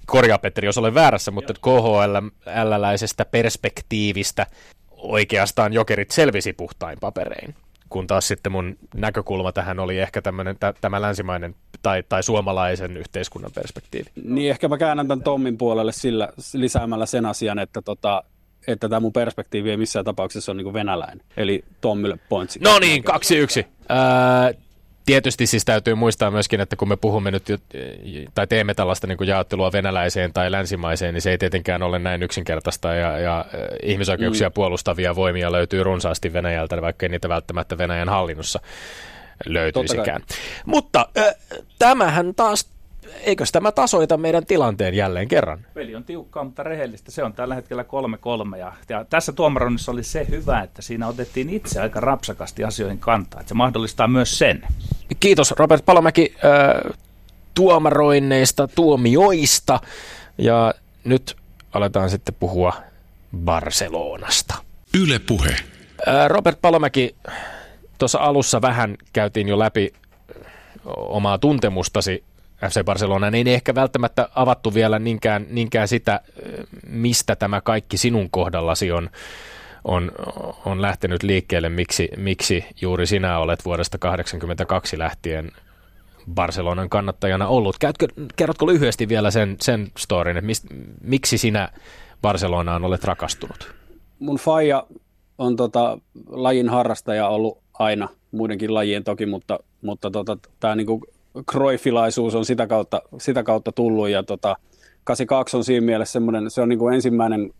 [0.05, 4.47] korjaa Petteri, jos olen väärässä, mutta KHL-läisestä perspektiivistä
[4.97, 7.55] oikeastaan jokerit selvisi puhtain paperein
[7.89, 12.97] kun taas sitten mun näkökulma tähän oli ehkä tämmönen, t- tämä länsimainen tai, tai suomalaisen
[12.97, 14.09] yhteiskunnan perspektiivi.
[14.23, 18.23] Niin ehkä mä käännän tämän Tommin puolelle sillä, lisäämällä sen asian, että tota,
[18.67, 21.21] että tämä mun perspektiivi ei missään tapauksessa ole niin venäläinen.
[21.37, 22.59] Eli Tommille pointsi.
[22.59, 23.65] No niin, kaksi yksi.
[23.91, 24.61] Öö,
[25.07, 27.43] tietysti siis täytyy muistaa myöskin, että kun me puhumme nyt
[28.35, 32.23] tai teemme tällaista niin kuin jaottelua venäläiseen tai länsimaiseen, niin se ei tietenkään ole näin
[32.23, 33.45] yksinkertaista ja, ja
[33.83, 34.53] ihmisoikeuksia mm.
[34.53, 38.59] puolustavia voimia löytyy runsaasti Venäjältä, vaikka ei niitä välttämättä Venäjän hallinnossa
[39.45, 40.21] löytyisikään.
[40.65, 41.35] Mutta äh,
[41.79, 42.69] tämähän taas
[43.21, 45.65] eikö tämä tasoita meidän tilanteen jälleen kerran?
[45.73, 47.11] Peli on tiukkaa, mutta rehellistä.
[47.11, 47.85] Se on tällä hetkellä
[48.53, 48.57] 3-3.
[48.57, 53.39] Ja, ja tässä tuomaronnissa oli se hyvä, että siinä otettiin itse aika rapsakasti asioihin kantaa.
[53.39, 54.63] Että se mahdollistaa myös sen.
[55.19, 56.97] Kiitos Robert Palomäki äh,
[57.53, 59.79] tuomaroinneista, tuomioista.
[60.37, 61.35] Ja nyt
[61.73, 62.73] aletaan sitten puhua
[63.37, 64.55] Barcelonasta.
[65.01, 65.55] Yle puhe.
[66.07, 67.15] Äh, Robert Palomäki,
[67.97, 69.93] tuossa alussa vähän käytiin jo läpi
[70.95, 72.23] omaa tuntemustasi
[72.65, 76.21] FC Barcelona, niin ei ehkä välttämättä avattu vielä niinkään, niinkään sitä,
[76.87, 79.09] mistä tämä kaikki sinun kohdallasi on,
[79.83, 80.11] on,
[80.65, 85.51] on lähtenyt liikkeelle, miksi, miksi juuri sinä olet vuodesta 1982 lähtien
[86.33, 87.77] Barcelonan kannattajana ollut.
[87.79, 90.65] Käytkö, kerrotko lyhyesti vielä sen, sen storin, että mist,
[91.01, 91.69] miksi sinä
[92.21, 93.75] Barcelonaan olet rakastunut?
[94.19, 94.87] Mun faija
[95.37, 95.97] on tota,
[96.29, 101.01] lajin harrastaja ollut aina, muidenkin lajien toki, mutta, mutta tota, tämä niinku
[101.45, 104.55] kroifilaisuus on sitä kautta, sitä kautta tullut ja tota,
[105.03, 107.53] 82 on siinä mielessä semmoinen, se on niin kuin ensimmäinen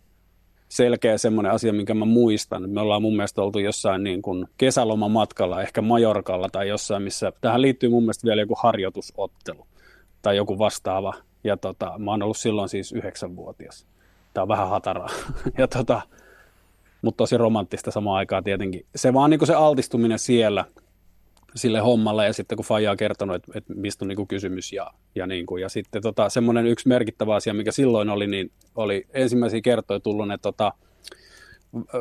[0.70, 2.70] selkeä semmoinen asia, minkä mä muistan.
[2.70, 7.62] Me ollaan mun mielestä oltu jossain niin kuin kesälomamatkalla, ehkä Majorkalla tai jossain, missä tähän
[7.62, 9.68] liittyy mun mielestä vielä joku harjoitusottelu
[10.22, 11.14] tai joku vastaava.
[11.44, 13.86] Ja tota, mä oon ollut silloin siis yhdeksänvuotias.
[14.34, 15.10] Tämä on vähän hataraa.
[15.58, 16.02] ja tota,
[17.02, 18.86] mutta tosi romanttista samaan aikaan tietenkin.
[18.96, 20.66] Se vaan niin kuin se altistuminen siellä–
[21.58, 24.74] sille hommalle ja sitten kun Faija on kertonut, että, että mistä on niin kuin kysymys
[24.74, 28.52] ja, ja, niin kuin, ja sitten tota, semmoinen yksi merkittävä asia, mikä silloin oli, niin
[28.76, 30.74] oli ensimmäisiä kertoja tullut ne tota,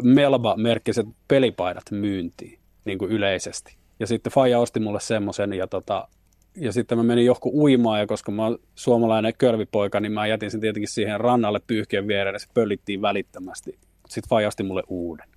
[0.03, 3.77] Melba-merkkiset pelipaidat myyntiin niin kuin yleisesti.
[4.01, 6.09] Ja sitten Faija osti mulle semmoisen ja, tota,
[6.57, 10.51] ja sitten mä menin johonkin uimaan ja koska mä oon suomalainen körvipoika, niin mä jätin
[10.51, 13.79] sen tietenkin siihen rannalle pyyhkeen viereen ja se pöllittiin välittömästi.
[14.09, 15.29] Sitten Faija osti mulle uuden.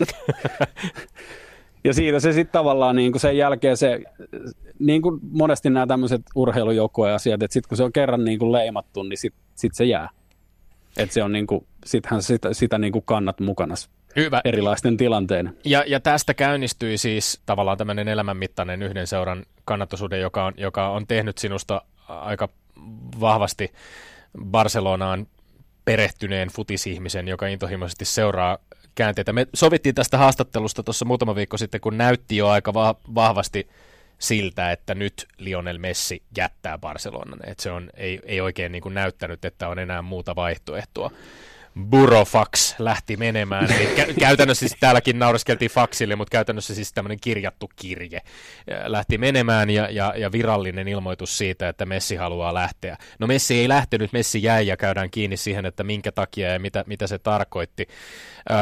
[1.86, 4.00] Ja siitä se sitten tavallaan niin kuin sen jälkeen se,
[4.78, 8.52] niin kuin monesti nämä tämmöiset urheilujoukkueen asiat, että sitten kun se on kerran niin kuin
[8.52, 10.08] leimattu, niin sitten sit se jää.
[10.96, 13.74] Että se on niin kuin, sittenhän sitä, sitä niin kuin kannat mukana
[14.16, 14.40] Hyvä.
[14.44, 15.56] erilaisten tilanteiden.
[15.64, 21.06] Ja, ja tästä käynnistyi siis tavallaan tämmöinen elämänmittainen yhden seuran kannattosuuden, joka on, joka on
[21.06, 22.48] tehnyt sinusta aika
[23.20, 23.72] vahvasti
[24.44, 25.26] Barcelonaan
[25.84, 28.58] perehtyneen futisihmisen, joka intohimoisesti seuraa
[28.96, 29.32] käänteitä.
[29.32, 33.68] Me sovittiin tästä haastattelusta tuossa muutama viikko sitten, kun näytti jo aika va- vahvasti
[34.18, 37.38] siltä, että nyt Lionel Messi jättää Barcelonan.
[37.46, 41.10] Että se on, ei, ei oikein niin kuin näyttänyt, että on enää muuta vaihtoehtoa.
[41.84, 43.72] Burofax lähti menemään.
[43.72, 48.20] Eli kä- käytännössä siis täälläkin naureskeltiin faksille, mutta käytännössä siis tämmöinen kirjattu kirje
[48.86, 52.96] lähti menemään ja, ja, ja virallinen ilmoitus siitä, että Messi haluaa lähteä.
[53.18, 56.84] No Messi ei lähtenyt, Messi jäi ja käydään kiinni siihen, että minkä takia ja mitä,
[56.86, 57.88] mitä se tarkoitti.
[58.50, 58.54] Ö,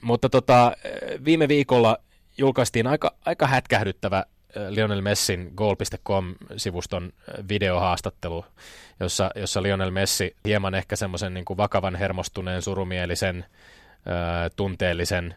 [0.00, 0.72] mutta tota,
[1.24, 1.98] viime viikolla
[2.38, 4.24] julkaistiin aika, aika hätkähdyttävä
[4.68, 7.12] Lionel Messin goal.com-sivuston
[7.48, 8.44] videohaastattelu,
[9.00, 13.44] jossa, jossa Lionel Messi hieman ehkä semmoisen niin vakavan hermostuneen, surumielisen,
[14.06, 15.34] ö, tunteellisen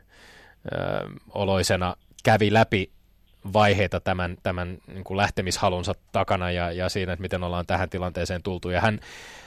[1.33, 2.91] oloisena kävi läpi
[3.53, 8.43] vaiheita tämän, tämän niin kuin lähtemishalunsa takana ja, ja siinä, että miten ollaan tähän tilanteeseen
[8.43, 8.69] tultu.
[8.69, 8.99] Ja hän,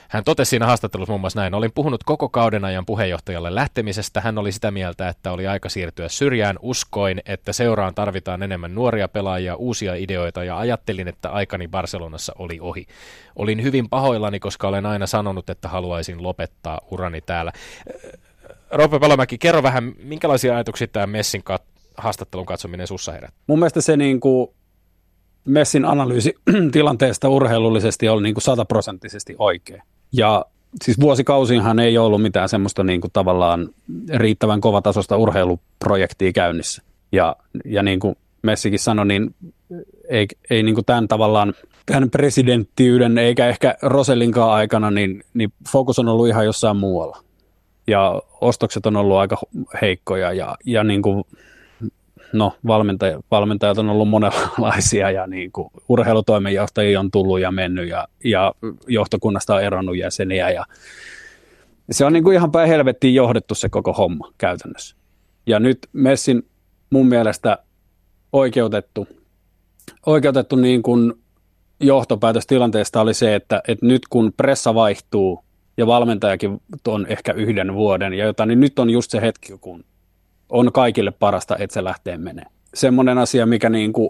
[0.07, 4.21] hän totesi siinä haastattelussa muun muassa näin, olin puhunut koko kauden ajan puheenjohtajalle lähtemisestä.
[4.21, 6.55] Hän oli sitä mieltä, että oli aika siirtyä syrjään.
[6.61, 12.59] Uskoin, että seuraan tarvitaan enemmän nuoria pelaajia, uusia ideoita ja ajattelin, että aikani Barcelonassa oli
[12.61, 12.87] ohi.
[13.35, 17.51] Olin hyvin pahoillani, koska olen aina sanonut, että haluaisin lopettaa urani täällä.
[18.71, 21.43] Roope Palomäki, kerro vähän, minkälaisia ajatuksia tämä Messin
[21.97, 23.33] haastattelun katsominen sussa herät?
[23.47, 24.47] Mun mielestä se niin kuin
[25.45, 26.33] Messin analyysi
[26.71, 29.81] tilanteesta urheilullisesti oli niin kuin sataprosenttisesti oikein.
[30.11, 30.45] Ja
[30.83, 33.69] siis vuosikausiinhan ei ollut mitään semmoista niin kuin tavallaan
[34.13, 36.81] riittävän kovatasosta urheiluprojektia käynnissä.
[37.11, 37.35] Ja,
[37.65, 39.35] ja niin kuin Messikin sanoi, niin
[40.09, 41.53] ei, ei niin kuin tämän tavallaan
[41.85, 47.17] tämän presidenttiyden eikä ehkä Rosellinkaan aikana, niin, niin fokus on ollut ihan jossain muualla.
[47.87, 49.37] Ja ostokset on ollut aika
[49.81, 51.23] heikkoja ja, ja niin kuin
[52.33, 58.07] no valmentajat, valmentajat on ollut monenlaisia ja niin kuin urheilutoimenjohtajia on tullut ja mennyt ja,
[58.23, 58.53] ja
[58.87, 60.65] johtokunnasta on eronnut jäseniä ja
[61.91, 64.95] se on niin kuin ihan päin helvettiin johdettu se koko homma käytännössä.
[65.45, 66.43] Ja nyt Messin
[66.89, 67.57] mun mielestä
[68.33, 69.07] oikeutettu,
[70.05, 71.13] oikeutettu niin kuin
[71.79, 75.43] johtopäätös tilanteesta oli se, että, että nyt kun pressa vaihtuu
[75.77, 79.83] ja valmentajakin on ehkä yhden vuoden ja jotain, niin nyt on just se hetki, kun
[80.49, 82.45] on kaikille parasta, että se lähtee menee.
[82.73, 84.09] Semmoinen asia, mikä niin kuin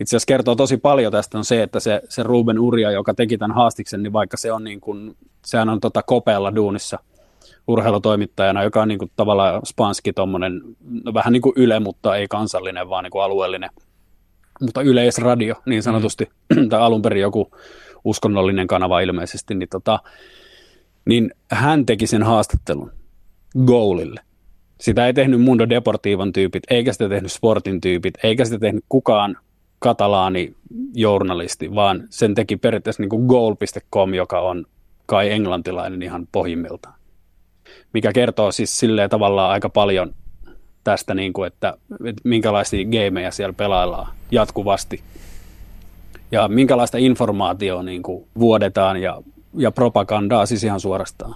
[0.00, 3.38] itse asiassa kertoo tosi paljon tästä on se, että se, se Ruben Uria, joka teki
[3.38, 6.98] tämän haastiksen, niin vaikka se on niin kuin, sehän on tota kopealla duunissa
[7.68, 10.60] urheilutoimittajana, joka on niin kuin tavallaan spanski tommonen,
[11.04, 13.70] no vähän niin kuin yle, mutta ei kansallinen, vaan niin kuin alueellinen,
[14.60, 16.68] mutta yleisradio niin sanotusti, mm.
[16.68, 17.50] tai alun perin joku
[18.04, 20.00] uskonnollinen kanava ilmeisesti, niin, tota,
[21.04, 22.92] niin hän teki sen haastattelun
[23.64, 24.20] goalille.
[24.80, 29.36] Sitä ei tehnyt Mundo Deportivan tyypit, eikä sitä tehnyt Sportin tyypit, eikä sitä tehnyt kukaan
[29.78, 30.54] katalaani
[30.94, 34.64] journalisti, vaan sen teki periaatteessa niin kuin goal.com, joka on
[35.06, 36.94] kai englantilainen ihan pohjimmiltaan.
[37.92, 40.14] Mikä kertoo siis silleen tavallaan aika paljon
[40.84, 41.74] tästä, niin kuin, että,
[42.04, 45.02] että minkälaisia gameja siellä pelaillaan jatkuvasti
[46.32, 49.22] ja minkälaista informaatiota niin kuin vuodetaan ja,
[49.54, 51.34] ja propagandaa siis ihan suorastaan.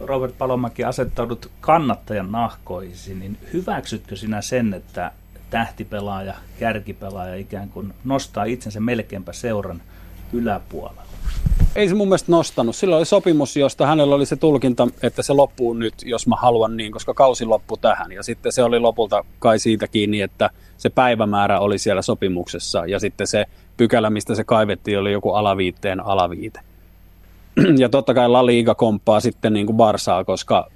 [0.00, 5.12] Robert Palomäki asettaudut kannattajan nahkoisi, niin hyväksytkö sinä sen, että
[5.50, 9.82] tähtipelaaja, kärkipelaaja ikään kuin nostaa itsensä melkeinpä seuran
[10.32, 11.02] yläpuolella?
[11.76, 12.76] Ei se mun mielestä nostanut.
[12.76, 16.76] Sillä oli sopimus, josta hänellä oli se tulkinta, että se loppuu nyt, jos mä haluan
[16.76, 18.12] niin, koska kausi loppui tähän.
[18.12, 23.00] Ja sitten se oli lopulta kai siitä kiinni, että se päivämäärä oli siellä sopimuksessa ja
[23.00, 23.44] sitten se
[23.76, 26.60] pykälä, mistä se kaivettiin, oli joku alaviitteen alaviite.
[27.82, 30.68] ja totta kai La Liga komppaa sitten niin kuin Barsaa, koska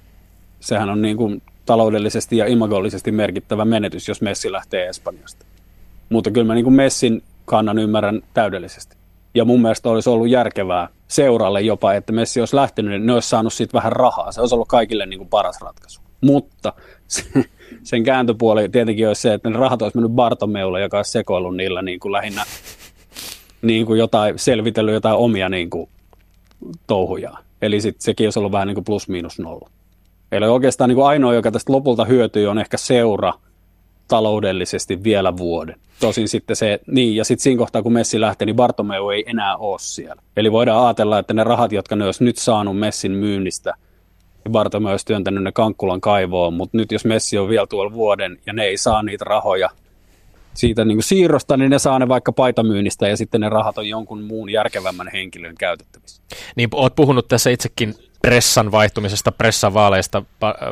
[0.59, 5.45] sehän on niin kuin taloudellisesti ja imagollisesti merkittävä menetys, jos Messi lähtee Espanjasta.
[6.09, 8.95] Mutta kyllä mä niin kuin Messin kannan ymmärrän täydellisesti.
[9.35, 13.29] Ja mun mielestä olisi ollut järkevää seuralle jopa, että Messi olisi lähtenyt, niin ne olisi
[13.29, 14.31] saanut siitä vähän rahaa.
[14.31, 16.01] Se olisi ollut kaikille niin kuin paras ratkaisu.
[16.21, 16.73] Mutta
[17.83, 21.81] sen kääntöpuoli tietenkin olisi se, että ne rahat olisi mennyt Bartomeulle, joka olisi sekoillut niillä
[21.81, 22.43] niin kuin lähinnä
[23.61, 25.89] niin kuin jotain, selvitellyt jotain omia niin kuin
[26.87, 27.31] touhuja.
[27.61, 29.69] Eli sit sekin olisi ollut vähän niin kuin plus miinus nolla.
[30.31, 33.33] Eli oikeastaan niin kuin ainoa, joka tästä lopulta hyötyy, on ehkä seura
[34.07, 35.75] taloudellisesti vielä vuoden.
[35.99, 39.57] Tosin sitten se, niin, ja sitten siinä kohtaa, kun Messi lähtee, niin Bartomeu ei enää
[39.57, 40.21] ole siellä.
[40.37, 43.73] Eli voidaan ajatella, että ne rahat, jotka ne olisi nyt saanut Messin myynnistä,
[44.43, 48.37] niin Bartomeu olisi työntänyt ne Kankkulan kaivoon, mutta nyt jos Messi on vielä tuolla vuoden
[48.45, 49.69] ja ne ei saa niitä rahoja
[50.53, 54.21] siitä niin siirrosta, niin ne saa ne vaikka paitamyynnistä ja sitten ne rahat on jonkun
[54.21, 56.23] muun järkevämmän henkilön käytettävissä.
[56.55, 60.23] Niin, olet puhunut tässä itsekin pressan vaihtumisesta, pressan vaaleista.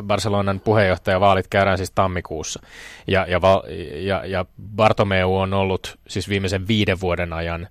[0.02, 2.62] Barcelonan puheenjohtajavaalit käydään siis tammikuussa.
[3.06, 3.40] Ja, ja,
[3.94, 4.44] ja, ja
[4.76, 7.68] Bartomeu on ollut siis viimeisen viiden vuoden ajan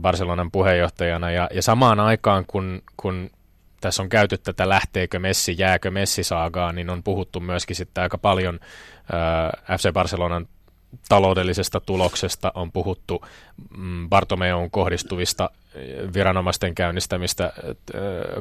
[0.00, 1.30] Barcelonan puheenjohtajana.
[1.30, 3.30] Ja, ja samaan aikaan, kun, kun
[3.80, 8.18] tässä on käyty tätä lähteekö Messi, jääkö Messi saagaa, niin on puhuttu myöskin sitten aika
[8.18, 8.60] paljon
[9.78, 10.48] FC Barcelonan
[11.08, 13.24] taloudellisesta tuloksesta on puhuttu
[13.76, 17.72] mm, Bartomeon kohdistuvista eh, viranomaisten käynnistämistä eh,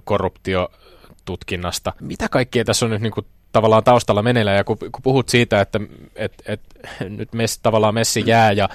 [0.04, 1.94] korruptiotutkinnasta.
[2.02, 5.62] Mitä kaikkea tässä on nyt niin kuin tavallaan taustalla meneillään, ja kun, kun puhut siitä,
[5.62, 5.80] että
[6.16, 6.62] et, et,
[7.10, 8.70] nyt mes, tavallaan Messi jää ja,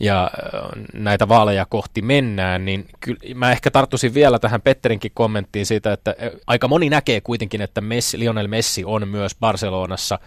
[0.00, 0.60] ja eh,
[0.92, 6.14] näitä vaaleja kohti mennään, niin kyllä mä ehkä tarttuisin vielä tähän Petterinkin kommenttiin siitä, että
[6.46, 10.18] aika moni näkee kuitenkin, että Messi, Lionel Messi on myös Barcelonassa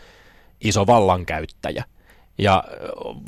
[0.62, 1.84] iso vallankäyttäjä
[2.38, 2.64] ja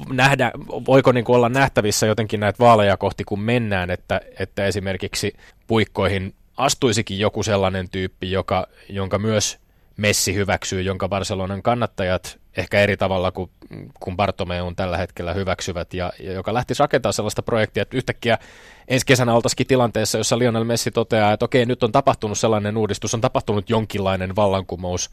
[0.09, 0.51] nähdä,
[0.87, 5.33] voiko niin kuin olla nähtävissä jotenkin näitä vaaleja kohti, kun mennään, että, että esimerkiksi
[5.67, 9.59] puikkoihin astuisikin joku sellainen tyyppi, joka, jonka myös
[9.97, 13.49] Messi hyväksyy, jonka Barcelonan kannattajat ehkä eri tavalla kuin
[13.99, 18.37] kun Bartomeun tällä hetkellä hyväksyvät, ja, ja joka lähti rakentamaan sellaista projektia, että yhtäkkiä
[18.87, 23.13] ensi kesänä oltaisikin tilanteessa, jossa Lionel Messi toteaa, että okei, nyt on tapahtunut sellainen uudistus,
[23.13, 25.09] on tapahtunut jonkinlainen vallankumous,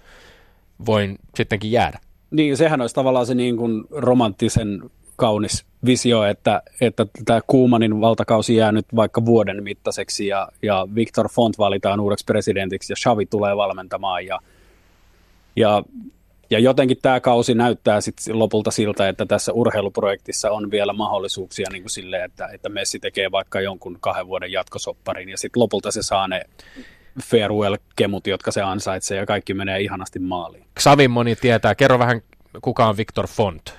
[0.87, 1.99] voin sittenkin jäädä.
[2.31, 8.57] Niin, sehän olisi tavallaan se niin kuin romanttisen kaunis visio, että, että tämä Kuumanin valtakausi
[8.57, 13.57] jää nyt vaikka vuoden mittaiseksi ja, ja Victor Font valitaan uudeksi presidentiksi ja Xavi tulee
[13.57, 14.39] valmentamaan ja,
[15.57, 15.83] ja,
[16.51, 21.83] ja jotenkin tämä kausi näyttää sit lopulta siltä, että tässä urheiluprojektissa on vielä mahdollisuuksia niin
[21.83, 26.03] kuin sille, että, että Messi tekee vaikka jonkun kahden vuoden jatkosopparin ja sitten lopulta se
[26.03, 26.45] saa ne
[27.23, 30.65] farewell-kemut, jotka se ansaitsee ja kaikki menee ihanasti maaliin.
[30.81, 31.75] Xavin moni tietää.
[31.75, 32.21] Kerro vähän,
[32.63, 33.75] kuka on Victor Font?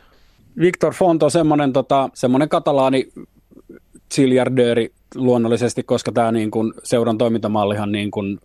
[0.60, 3.08] Victor Font on semmoinen, tota, semmoinen katalaani
[4.14, 8.40] zilliardööri luonnollisesti, koska tämä niin kuin seuran toimintamallihan niin kuin,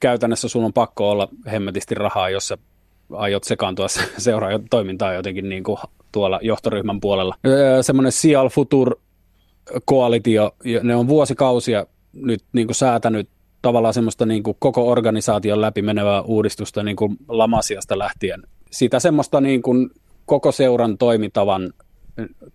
[0.00, 2.58] käytännössä sun on pakko olla hemmetisti rahaa, jos sä
[3.12, 3.86] aiot sekaantua
[4.18, 5.78] seuraa toimintaa jotenkin niin kuin
[6.12, 7.34] tuolla johtoryhmän puolella.
[7.46, 8.96] Öö, semmoinen Sial Futur
[9.84, 13.28] koalitio, ne on vuosikausia nyt niin kuin säätänyt
[13.62, 18.42] tavallaan semmoista niin kuin koko organisaation läpi menevää uudistusta niin kuin Lamasiasta lähtien.
[18.70, 19.90] Sitä semmoista niin kuin
[20.26, 21.72] koko seuran toimintavan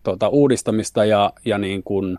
[0.04, 2.18] tuota, uudistamista ja, ja niin kuin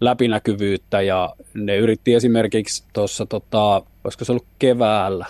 [0.00, 5.26] läpinäkyvyyttä ja ne yritti esimerkiksi tuossa, tota, olisiko se ollut keväällä,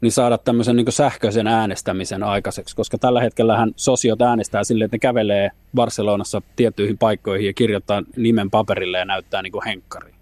[0.00, 4.98] niin saada tämmöisen niin sähköisen äänestämisen aikaiseksi, koska tällä hetkellähän sosiot äänestää silleen, että ne
[4.98, 10.14] kävelee Barcelonassa tiettyihin paikkoihin ja kirjoittaa nimen paperille ja näyttää niin kuin henkkari,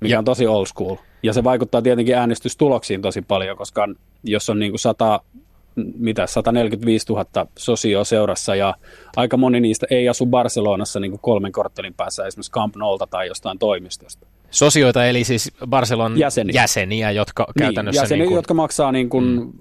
[0.00, 0.18] mikä ja.
[0.18, 0.96] on tosi old school.
[1.22, 3.88] Ja se vaikuttaa tietenkin äänestystuloksiin tosi paljon, koska
[4.24, 5.20] jos on niin kuin 100
[5.98, 8.74] mitä 145 000 sosio seurassa ja
[9.16, 13.28] aika moni niistä ei asu Barcelonassa niin kuin kolmen korttelin päässä esimerkiksi Camp Nolta tai
[13.28, 14.26] jostain toimistosta.
[14.50, 18.02] Sosioita eli siis Barcelon jäseniä, jäseniä jotka niin, käytännössä...
[18.02, 18.36] Jäseniä, niin kuin...
[18.36, 19.52] jotka maksaa niin kuin mm.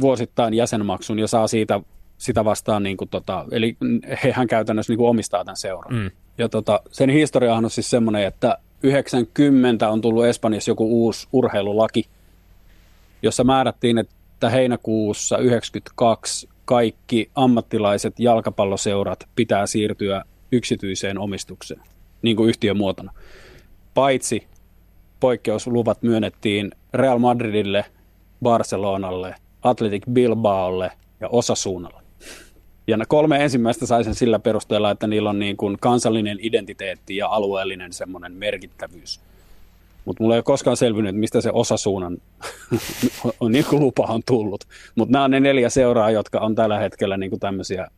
[0.00, 1.80] vuosittain jäsenmaksun ja saa siitä
[2.18, 3.76] sitä vastaan, niin kuin tota, eli
[4.24, 5.94] hehän käytännössä niin kuin omistaa tämän seuran.
[5.94, 6.10] Mm.
[6.38, 12.04] Ja tota, sen historiahan on siis semmoinen, että 90 on tullut Espanjassa joku uusi urheilulaki,
[13.22, 21.80] jossa määrättiin, että heinäkuussa 1992 kaikki ammattilaiset jalkapalloseurat pitää siirtyä yksityiseen omistukseen,
[22.22, 23.12] niin kuin yhtiömuotona.
[23.94, 24.46] Paitsi
[25.20, 27.84] poikkeusluvat myönnettiin Real Madridille,
[28.42, 31.99] Barcelonalle, Athletic Bilbaolle ja Osasuunalle.
[32.86, 37.28] Ja kolme ensimmäistä sai sen sillä perusteella, että niillä on niin kuin kansallinen identiteetti ja
[37.28, 39.20] alueellinen semmoinen merkittävyys.
[40.04, 42.18] Mutta mulla ei ole koskaan selvinnyt, mistä se osasuunnan
[43.40, 44.64] on, niin kuin lupa on tullut.
[44.94, 47.88] Mutta nämä on ne neljä seuraa, jotka on tällä hetkellä niin kuin tämmöisiä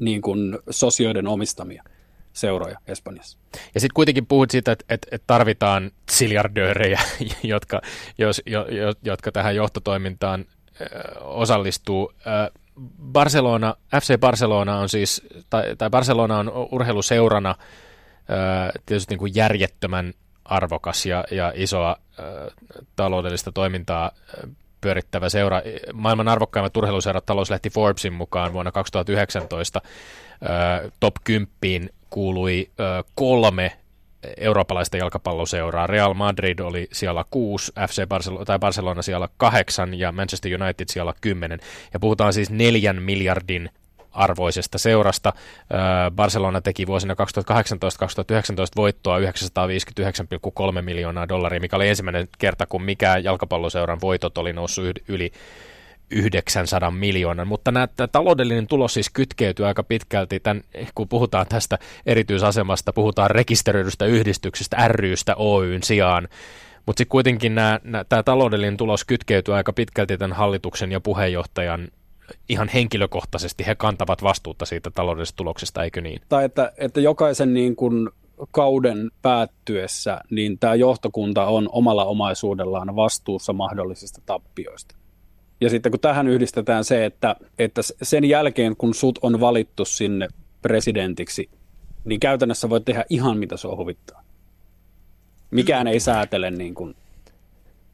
[0.00, 1.82] niin kuin sosioiden omistamia
[2.32, 3.38] seuroja Espanjassa.
[3.74, 7.00] Ja sitten kuitenkin puhut siitä, että, että tarvitaan siljardöörejä,
[7.42, 7.80] jotka,
[8.18, 10.44] jos, jo, jo, jotka tähän johtotoimintaan
[11.20, 12.12] osallistuu.
[12.26, 12.60] Ö,
[13.12, 17.54] Barcelona, FC Barcelona on siis, tai, tai Barcelona on urheiluseurana
[18.86, 20.14] tietysti niin kuin järjettömän
[20.44, 21.96] arvokas ja, ja isoa
[22.96, 24.10] taloudellista toimintaa
[24.80, 25.62] pyörittävä seura.
[25.92, 31.48] Maailman arvokkaimmat urheiluseurat talouslehti Forbesin mukaan vuonna 2019 äh, top 10
[32.10, 32.70] kuului
[33.14, 33.72] kolme
[34.36, 35.86] eurooppalaista jalkapalloseuraa.
[35.86, 41.14] Real Madrid oli siellä 6, FC Barcelona, tai Barcelona siellä 8 ja Manchester United siellä
[41.20, 41.60] 10.
[41.92, 43.70] Ja puhutaan siis neljän miljardin
[44.12, 45.32] arvoisesta seurasta.
[46.10, 47.16] Barcelona teki vuosina 2018-2019
[48.76, 49.24] voittoa 959,3
[50.82, 55.32] miljoonaa dollaria, mikä oli ensimmäinen kerta, kun mikään jalkapalloseuran voitot oli noussut yli
[56.10, 60.62] 900 miljoonan, mutta nämä, tämä taloudellinen tulos siis kytkeytyy aika pitkälti, tämän,
[60.94, 66.28] kun puhutaan tästä erityisasemasta, puhutaan rekisteröidystä yhdistyksestä, rystä Oyn sijaan,
[66.86, 71.88] mutta sitten kuitenkin nämä, nämä, tämä taloudellinen tulos kytkeytyy aika pitkälti tämän hallituksen ja puheenjohtajan
[72.48, 76.22] ihan henkilökohtaisesti he kantavat vastuuta siitä taloudellisesta tuloksesta, eikö niin?
[76.28, 78.10] Tai että, että jokaisen niin kuin
[78.50, 84.96] kauden päättyessä, niin tämä johtokunta on omalla omaisuudellaan vastuussa mahdollisista tappioista.
[85.60, 90.28] Ja sitten kun tähän yhdistetään se, että, että sen jälkeen kun sut on valittu sinne
[90.62, 91.50] presidentiksi,
[92.04, 94.22] niin käytännössä voit tehdä ihan mitä on huvittaa.
[95.50, 96.96] Mikään ei säätele, niin kuin,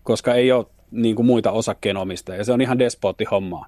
[0.03, 2.45] koska ei ole niin kuin muita osakkeenomistajia.
[2.45, 3.67] Se on ihan despootti hommaa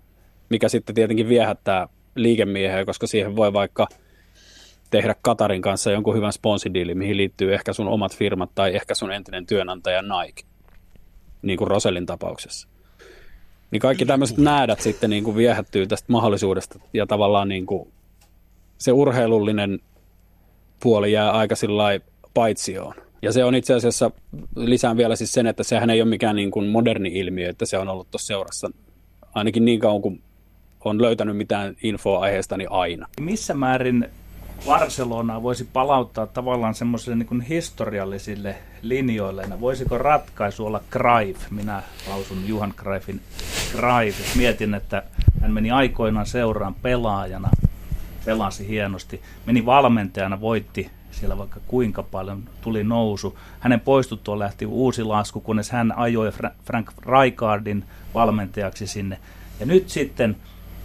[0.52, 3.88] mikä sitten tietenkin viehättää liikemiehiä, koska siihen voi vaikka
[4.90, 9.12] tehdä Katarin kanssa jonkun hyvän sponsidiili, mihin liittyy ehkä sun omat firmat tai ehkä sun
[9.12, 10.42] entinen työnantaja Nike,
[11.42, 12.68] niin kuin Rosellin tapauksessa.
[13.72, 17.92] Niin kaikki tämmöiset näädät sitten niin kuin viehättyy tästä mahdollisuudesta ja tavallaan niin kuin
[18.78, 19.80] se urheilullinen
[20.82, 21.84] puoli jää aika sillä
[22.34, 22.94] paitsioon.
[23.22, 24.10] Ja se on itse asiassa,
[24.56, 27.78] lisään vielä siis sen, että sehän ei ole mikään niin kuin moderni ilmiö, että se
[27.78, 28.70] on ollut tuossa seurassa
[29.34, 30.22] ainakin niin kauan kuin
[30.84, 33.06] on löytänyt mitään infoa aiheestani aina.
[33.20, 34.08] Missä määrin
[34.66, 39.46] Barcelonaa voisi palauttaa tavallaan semmoisille niin historiallisille linjoille.
[39.60, 41.50] Voisiko ratkaisu olla Cruyff?
[41.50, 43.20] Minä lausun Juhan Cruyffin
[43.72, 44.36] Cruyff.
[44.36, 45.02] Mietin, että
[45.40, 47.50] hän meni aikoinaan seuraan pelaajana,
[48.24, 53.38] pelasi hienosti, meni valmentajana, voitti siellä vaikka kuinka paljon, tuli nousu.
[53.60, 56.32] Hänen poistuttua lähti uusi lasku, kunnes hän ajoi
[56.64, 59.18] Frank Rijkaardin valmentajaksi sinne.
[59.60, 60.36] Ja nyt sitten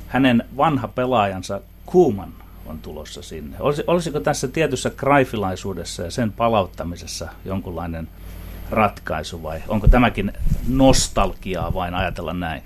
[0.08, 2.34] hänen vanha pelaajansa Kuuman
[2.68, 3.58] on tulossa sinne.
[3.60, 8.08] Olis, olisiko tässä tietyssä kraifilaisuudessa ja sen palauttamisessa jonkunlainen
[8.72, 10.34] ratkaisu vai onko tämäkin
[10.68, 12.62] nostalgiaa vain ajatella näin?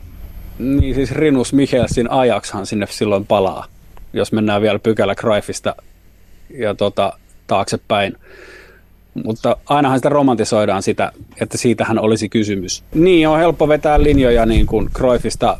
[0.60, 3.66] Niin siis Rinus Michelsin ajakshan sinne silloin palaa,
[4.14, 5.76] jos mennään vielä pykälä Kraifista
[6.58, 7.14] ja tota,
[7.48, 8.18] taaksepäin.
[9.24, 12.84] Mutta ainahan sitä romantisoidaan sitä, että siitähän olisi kysymys.
[12.94, 15.58] Niin, on helppo vetää linjoja niin kuin Cruyffista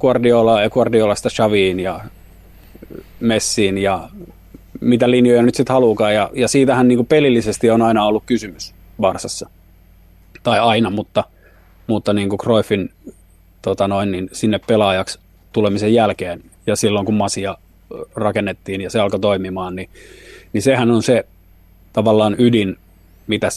[0.00, 2.00] Guardiola ja Guardiolasta Xaviin ja
[3.20, 4.08] Messiin ja
[4.80, 6.14] mitä linjoja nyt sitten haluukaan.
[6.14, 9.50] Ja, ja siitähän niin pelillisesti on aina ollut kysymys Barsassa.
[10.42, 11.24] Tai aina, mutta,
[11.86, 12.92] mutta niin kuin Cruyffin
[13.62, 15.18] tota noin, niin sinne pelaajaksi
[15.52, 17.56] tulemisen jälkeen ja silloin kun Masia
[18.14, 19.88] rakennettiin ja se alkoi toimimaan, niin,
[20.52, 21.26] niin sehän on se
[21.92, 22.76] tavallaan ydin,
[23.26, 23.48] mitä,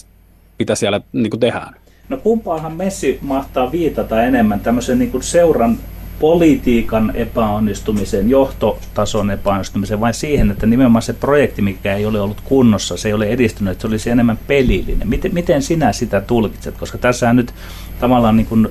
[0.59, 1.75] mitä siellä niin kuin tehdään.
[2.09, 5.77] No kumpaahan Messi mahtaa viitata enemmän tämmöisen niin kuin seuran
[6.23, 12.97] politiikan epäonnistumisen, johtotason epäonnistumisen vai siihen, että nimenomaan se projekti, mikä ei ole ollut kunnossa,
[12.97, 15.09] se ei ole edistynyt, se olisi enemmän pelillinen.
[15.09, 16.77] Miten, miten sinä sitä tulkitset?
[16.77, 17.53] Koska tässä nyt
[17.99, 18.67] tavallaan niin kuin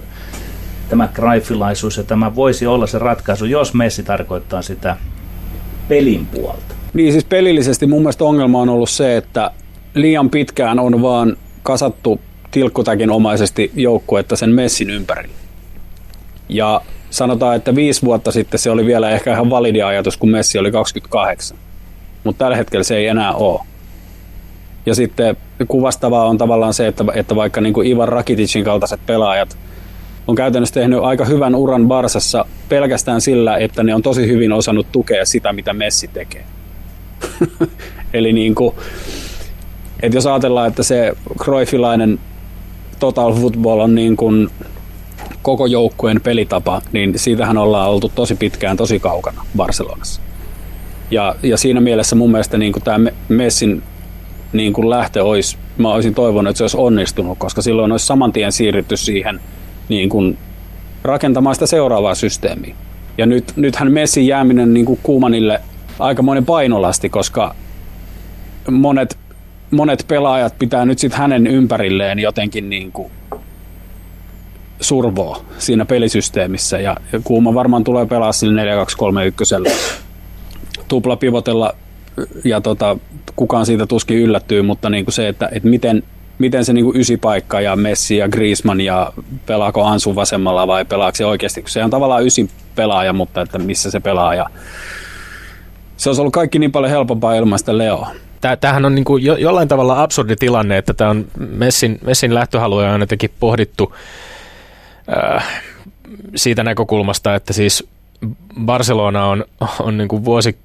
[0.88, 4.96] tämä kraifilaisuus ja tämä voisi olla se ratkaisu, jos Messi tarkoittaa sitä
[5.88, 6.74] pelin puolta.
[6.94, 9.50] Niin siis pelillisesti mun mielestä ongelma on ollut se, että
[9.94, 15.34] liian pitkään on vaan kasattu tilkkutakin omaisesti joukkuetta sen Messin ympärille.
[16.48, 16.80] Ja
[17.12, 20.72] sanotaan, että viisi vuotta sitten se oli vielä ehkä ihan validi ajatus, kun Messi oli
[20.72, 21.58] 28.
[22.24, 23.60] Mutta tällä hetkellä se ei enää ole.
[24.86, 25.36] Ja sitten
[25.68, 29.58] kuvastavaa on tavallaan se, että, että vaikka niin kuin Ivan Rakiticin kaltaiset pelaajat
[30.28, 34.86] on käytännössä tehnyt aika hyvän uran Barsassa pelkästään sillä, että ne on tosi hyvin osannut
[34.92, 36.44] tukea sitä, mitä Messi tekee.
[38.14, 38.74] Eli niin kuin,
[40.02, 42.18] että jos ajatellaan, että se Cruyffilainen
[42.98, 44.50] total football on niin kuin
[45.42, 50.20] koko joukkueen pelitapa, niin siitähän ollaan oltu tosi pitkään tosi kaukana Barcelonassa.
[51.10, 53.82] Ja, ja siinä mielessä mun mielestä niin kuin tämä Messin
[54.52, 58.32] niin kuin lähtö olisi, mä olisin toivonut, että se olisi onnistunut, koska silloin olisi saman
[58.32, 59.40] tien siirrytty siihen
[59.88, 60.38] niin kuin
[61.02, 62.74] rakentamaan sitä seuraavaa systeemiä.
[63.18, 65.60] Ja nyt, nythän Messin jääminen niin kuin Kuumanille
[65.98, 67.54] aikamoinen painolasti, koska
[68.70, 69.18] monet,
[69.70, 73.12] monet pelaajat pitää nyt sitten hänen ympärilleen jotenkin niin kuin
[74.82, 79.72] survoo siinä pelisysteemissä ja, Kuuma varmaan tulee pelaa sille 4-2-3-1
[80.88, 81.74] tupla pivotella
[82.44, 82.96] ja tota,
[83.36, 86.02] kukaan siitä tuskin yllättyy, mutta niin kuin se, että, että miten,
[86.38, 89.12] miten se niin kuin ysipaikka ja Messi ja Griezmann ja
[89.46, 93.58] pelaako Ansu vasemmalla vai pelaako se oikeasti, kun se on tavallaan ysi pelaaja, mutta että
[93.58, 94.46] missä se pelaa ja
[95.96, 98.06] se olisi ollut kaikki niin paljon helpompaa ilmaista Leo.
[98.60, 102.92] Tämähän on niin kuin jo, jollain tavalla absurdi tilanne, että tämä on Messin, Messin lähtöhaluja
[102.92, 103.94] on jotenkin pohdittu
[105.16, 105.62] äh,
[106.34, 107.88] siitä näkökulmasta, että siis
[108.64, 109.44] Barcelona on,
[109.80, 110.58] on niin kuin vuosi,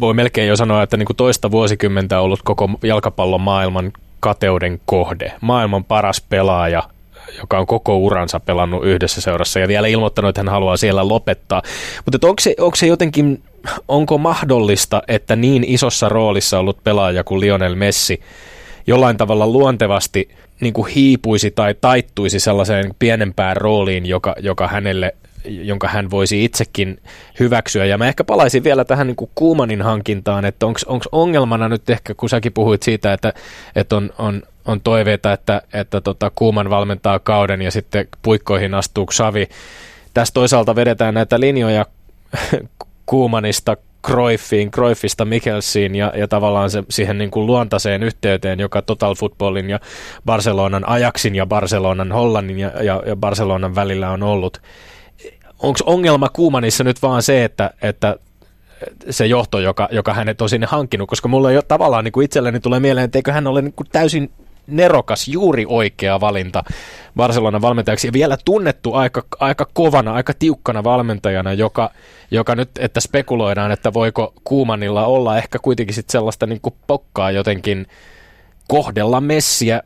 [0.00, 5.32] voi melkein jo sanoa, että niin kuin toista vuosikymmentä ollut koko jalkapallon maailman kateuden kohde.
[5.40, 6.82] Maailman paras pelaaja,
[7.38, 11.62] joka on koko uransa pelannut yhdessä seurassa ja vielä ilmoittanut, että hän haluaa siellä lopettaa.
[12.04, 13.42] Mutta onko se, onko se jotenkin,
[13.88, 18.20] onko mahdollista, että niin isossa roolissa ollut pelaaja kuin Lionel Messi
[18.86, 20.28] jollain tavalla luontevasti–
[20.60, 25.14] niin kuin hiipuisi tai taittuisi sellaiseen pienempään rooliin, joka, joka hänelle
[25.46, 27.00] jonka hän voisi itsekin
[27.40, 27.84] hyväksyä.
[27.84, 32.14] Ja mä ehkä palaisin vielä tähän niin kuin Kuumanin hankintaan, että onko ongelmana nyt ehkä,
[32.14, 33.32] kun säkin puhuit siitä, että,
[33.76, 39.06] että on, on, on toiveita, että, että tota Kuuman valmentaa kauden ja sitten puikkoihin astuu
[39.06, 39.48] Xavi.
[40.14, 41.86] Tässä toisaalta vedetään näitä linjoja
[43.06, 49.14] Kuumanista Cruyffiin, Cruyffista Mikkelsiin ja, ja tavallaan se, siihen niin kuin luontaiseen yhteyteen, joka Total
[49.14, 49.80] Footballin ja
[50.24, 54.62] Barcelonan Ajaksin ja Barcelonan Hollannin ja, ja, ja Barcelonan välillä on ollut.
[55.58, 58.16] Onko ongelma Kuumanissa nyt vaan se, että, että
[59.10, 62.60] se johto, joka, joka hänet on sinne hankkinut, koska mulla jo tavallaan niin kuin itselleni
[62.60, 64.30] tulee mieleen, että eikö hän ole niin kuin täysin
[64.66, 66.64] nerokas, juuri oikea valinta
[67.16, 71.90] Barcelonan valmentajaksi ja vielä tunnettu aika, aika kovana, aika tiukkana valmentajana, joka,
[72.30, 77.30] joka nyt, että spekuloidaan, että voiko Kuumanilla olla ehkä kuitenkin sit sellaista niin kuin pokkaa
[77.30, 77.86] jotenkin
[78.68, 79.82] kohdella Messiä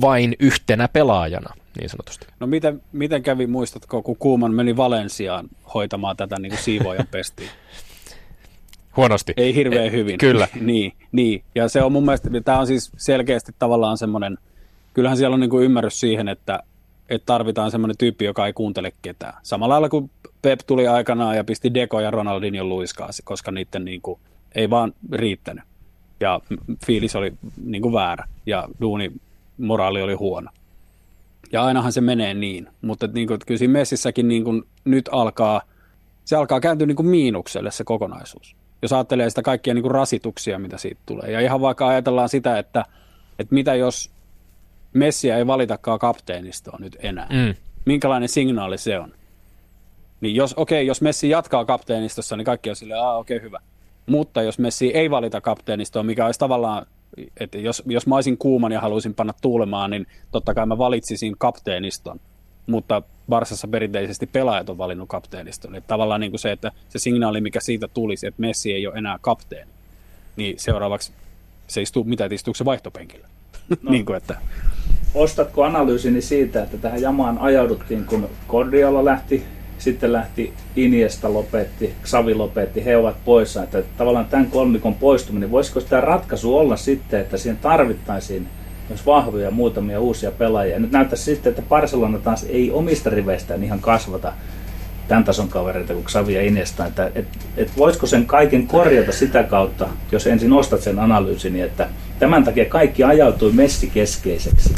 [0.00, 2.26] vain yhtenä pelaajana, niin sanotusti.
[2.40, 7.50] No miten, miten kävi, muistatko, kun Kuuman meni Valensiaan hoitamaan tätä niin kuin siivoojan pestiin?
[8.96, 9.32] Huonosti.
[9.36, 10.18] Ei hirveän e, hyvin.
[10.18, 10.48] Kyllä.
[10.60, 14.38] niin, niin, ja se on mun mielestä, tämä on siis selkeästi tavallaan semmoinen,
[14.94, 16.62] kyllähän siellä on niin kuin ymmärrys siihen, että,
[17.08, 19.34] että tarvitaan semmoinen tyyppi, joka ei kuuntele ketään.
[19.42, 20.10] Samalla lailla kuin
[20.42, 24.20] Pep tuli aikanaan ja pisti Deko ja Ronaldinho luiskaasi, koska niiden niin kuin,
[24.54, 25.64] ei vaan riittänyt.
[26.20, 26.40] Ja
[26.86, 27.32] fiilis oli
[27.64, 29.12] niin kuin väärä ja duuni
[29.58, 30.50] moraali oli huono.
[31.52, 35.62] Ja ainahan se menee niin, mutta niin kuin, kyllä siinä messissäkin niin kuin, nyt alkaa,
[36.24, 38.56] se alkaa kääntyä niin kuin miinukselle se kokonaisuus.
[38.82, 41.30] Jos ajattelee sitä kaikkia niin kuin rasituksia, mitä siitä tulee.
[41.30, 42.84] Ja ihan vaikka ajatellaan sitä, että,
[43.38, 44.10] että mitä jos
[44.92, 47.26] Messiä ei valitakaan kapteenistoa nyt enää.
[47.30, 47.54] Mm.
[47.84, 49.12] Minkälainen signaali se on?
[50.20, 53.60] Niin jos, okei, okay, jos Messi jatkaa kapteenistossa, niin kaikki on silleen, okei, okay, hyvä.
[54.06, 56.86] Mutta jos Messi ei valita kapteenistoa, mikä olisi tavallaan,
[57.40, 61.34] että jos, jos mä olisin kuuman ja haluaisin panna tuulemaan, niin totta kai mä valitsisin
[61.38, 62.20] kapteeniston.
[62.66, 65.74] Mutta Barsassa perinteisesti pelaajat on valinnut kapteeniston.
[65.74, 68.94] Että tavallaan niin kuin se, että se signaali, mikä siitä tulisi, että Messi ei ole
[68.94, 69.70] enää kapteeni,
[70.36, 71.12] niin seuraavaksi
[71.66, 73.28] se istuu, mitä, istuuko se vaihtopenkillä?
[73.82, 73.90] No.
[73.92, 74.36] niin kuin, että...
[75.14, 79.44] Ostatko analyysini siitä, että tähän jamaan ajauduttiin, kun Cordialla lähti
[79.80, 83.62] sitten lähti Iniesta lopetti, Xavi lopetti, he ovat poissa.
[83.62, 88.48] Että tavallaan tämän kolmikon poistuminen, voisiko tämä ratkaisu olla sitten, että siihen tarvittaisiin
[88.90, 90.78] myös vahvoja muutamia uusia pelaajia.
[90.78, 94.32] Nyt näyttää sitten, että Barcelona taas ei omista riveistään ihan kasvata
[95.08, 96.86] tämän tason kavereita kuin Xavi ja Iniesta.
[96.86, 97.26] Että, et,
[97.56, 101.88] et voisiko sen kaiken korjata sitä kautta, jos ensin ostat sen analyysin, niin että
[102.18, 104.74] tämän takia kaikki ajautui messikeskeiseksi,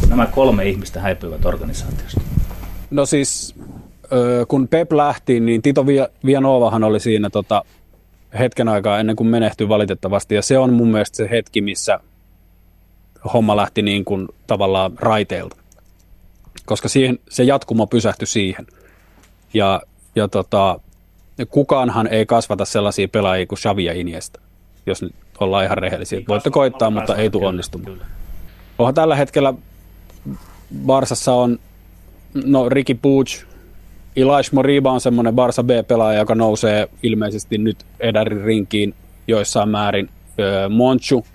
[0.00, 2.20] kun nämä kolme ihmistä häipyivät organisaatiosta.
[2.90, 3.54] No siis
[4.48, 5.86] kun Pep lähti, niin Tito
[6.24, 7.64] Vianovahan oli siinä tota,
[8.38, 10.34] hetken aikaa ennen kuin menehtyi valitettavasti.
[10.34, 12.00] Ja se on mun mielestä se hetki, missä
[13.32, 15.56] homma lähti niin kuin tavallaan raiteilta.
[16.66, 18.66] Koska siihen, se jatkumo pysähtyi siihen.
[19.54, 19.82] Ja,
[20.14, 20.80] ja tota,
[21.48, 24.40] kukaanhan ei kasvata sellaisia pelaajia kuin Xavi ja Iniesta,
[24.86, 26.20] jos nyt ollaan ihan rehellisiä.
[26.28, 28.00] Voitte koittaa, mutta ei tule onnistumaan.
[28.78, 29.54] Onhan tällä hetkellä
[30.86, 31.58] Barsassa on
[32.44, 33.28] no Ricky Puig,
[34.16, 38.94] Elias Moriba on semmoinen Barsa B-pelaaja, joka nousee ilmeisesti nyt Edarin rinkiin
[39.28, 40.08] joissain määrin.
[40.68, 41.26] Monchu,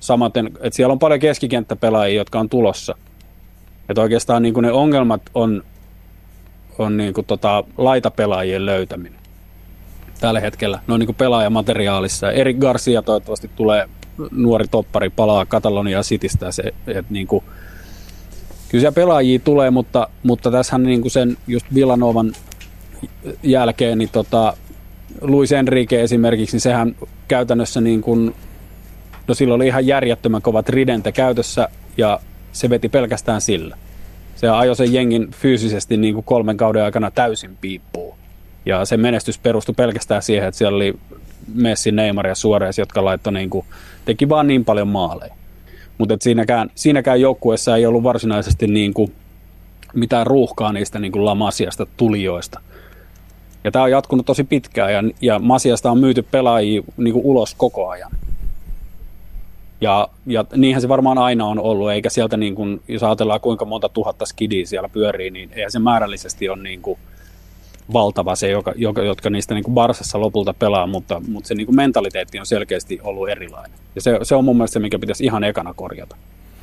[0.00, 2.96] samaten, että siellä on paljon keskikenttäpelaajia, jotka on tulossa.
[3.88, 5.62] Että oikeastaan niin kuin ne ongelmat on,
[6.78, 9.18] on niin kuin tota laitapelaajien löytäminen
[10.20, 10.80] tällä hetkellä.
[10.86, 12.30] No niin kuin pelaajamateriaalissa.
[12.30, 13.88] Erik Garcia toivottavasti tulee
[14.30, 16.52] nuori toppari, palaa Katalonia Citystä.
[16.52, 17.44] Se, että niin kuin,
[18.68, 22.32] kyllä siellä pelaajia tulee, mutta, mutta tässähän niin kuin sen just Villanovan
[23.42, 24.56] jälkeen, niin tota,
[25.20, 26.96] Luis Enrique esimerkiksi, niin sehän
[27.28, 28.34] käytännössä niin kuin,
[29.28, 32.20] no silloin oli ihan järjettömän kovat ridente käytössä ja
[32.52, 33.76] se veti pelkästään sillä.
[34.36, 38.18] Se ajoi sen jengin fyysisesti niin kuin kolmen kauden aikana täysin piippuun.
[38.66, 40.98] Ja se menestys perustui pelkästään siihen, että siellä oli
[41.54, 43.66] Messi, Neymar ja Suarez, jotka laittoi niin kuin,
[44.04, 45.34] teki vaan niin paljon maaleja.
[45.98, 49.12] Mutta siinäkään, siinäkään joukkueessa ei ollut varsinaisesti niin kuin
[49.94, 52.60] mitään ruuhkaa niistä niin kuin Lamasiasta tulijoista.
[53.64, 57.54] Ja tämä on jatkunut tosi pitkään ja, ja Masiasta on myyty pelaajia niin kuin ulos
[57.54, 58.10] koko ajan.
[59.80, 63.64] Ja, ja niinhän se varmaan aina on ollut, eikä sieltä, niin kuin, jos ajatellaan kuinka
[63.64, 66.98] monta tuhatta skidiä siellä pyörii, niin eihän se määrällisesti ole niin kuin
[67.92, 71.66] valtava se, joka, joka, jotka niistä niin kuin Barsassa lopulta pelaa, mutta, mutta se niin
[71.66, 73.78] kuin mentaliteetti on selkeästi ollut erilainen.
[73.94, 76.16] Ja se, se on mun mielestä se, mikä pitäisi ihan ekana korjata.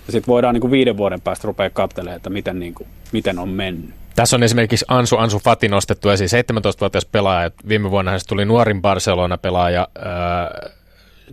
[0.08, 3.40] Ja sitten voidaan niin kuin viiden vuoden päästä rupea katselemaan, että miten, niin kuin, miten
[3.40, 3.90] on mennyt.
[4.16, 7.52] Tässä on esimerkiksi Ansu Ansu Fati nostettu esiin, 17-vuotias pelaaja.
[7.68, 10.72] Viime vuonna hän tuli nuorin Barcelona-pelaaja äh,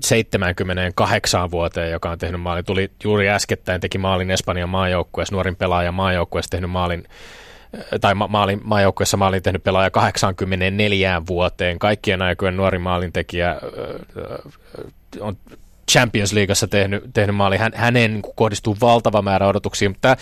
[0.01, 2.65] 78 vuoteen, joka on tehnyt maalin.
[2.65, 7.05] Tuli juuri äskettäin, teki maalin Espanjan maajoukkueessa, nuorin pelaaja maajoukkueessa tehnyt maalin
[8.01, 11.79] tai ma- maalin, maajoukkueessa maalin tehnyt pelaaja 84 vuoteen.
[11.79, 13.57] Kaikkien aikojen nuori maalintekijä
[15.21, 15.37] on
[15.91, 17.57] Champions Leagueassa tehnyt, tehnyt maali.
[17.57, 20.17] Hän, häneen niin kohdistuu valtava määrä odotuksia, mutta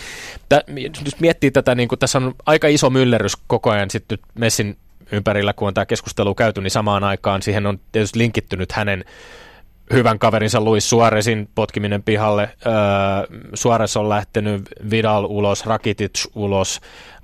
[0.49, 0.63] tämä,
[1.05, 4.77] jos miettii tätä, niin kuin, tässä on aika iso myllerys koko ajan sitten Messin
[5.13, 9.05] ympärillä, kun on tämä keskustelu käyty, niin samaan aikaan siihen on tietysti linkittynyt hänen
[9.93, 12.43] hyvän kaverinsa Luis Suarezin potkiminen pihalle.
[12.67, 12.73] Öö,
[13.55, 16.81] Suarez on lähtenyt Vidal ulos, Rakitic ulos.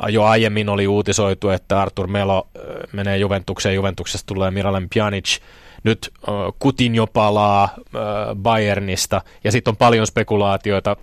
[0.09, 2.49] Jo aiemmin oli uutisoitu, että Artur Melo
[2.93, 5.39] menee Juventukseen, Juventuksesta tulee Miralem Pjanic.
[5.85, 8.03] Nyt öö, Coutinho palaa öö,
[8.35, 10.97] Bayernista ja sitten on paljon spekulaatioita.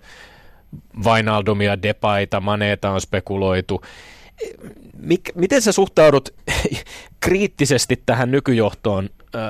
[1.04, 3.82] Vainaldumia, Depaita, Maneeta on spekuloitu.
[4.98, 6.30] Mik, miten sä suhtaudut
[7.26, 9.42] kriittisesti tähän nykyjohtoon öö,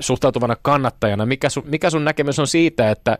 [0.00, 3.18] suhtautuvana kannattajana, mikä sun, mikä sun näkemys on siitä, että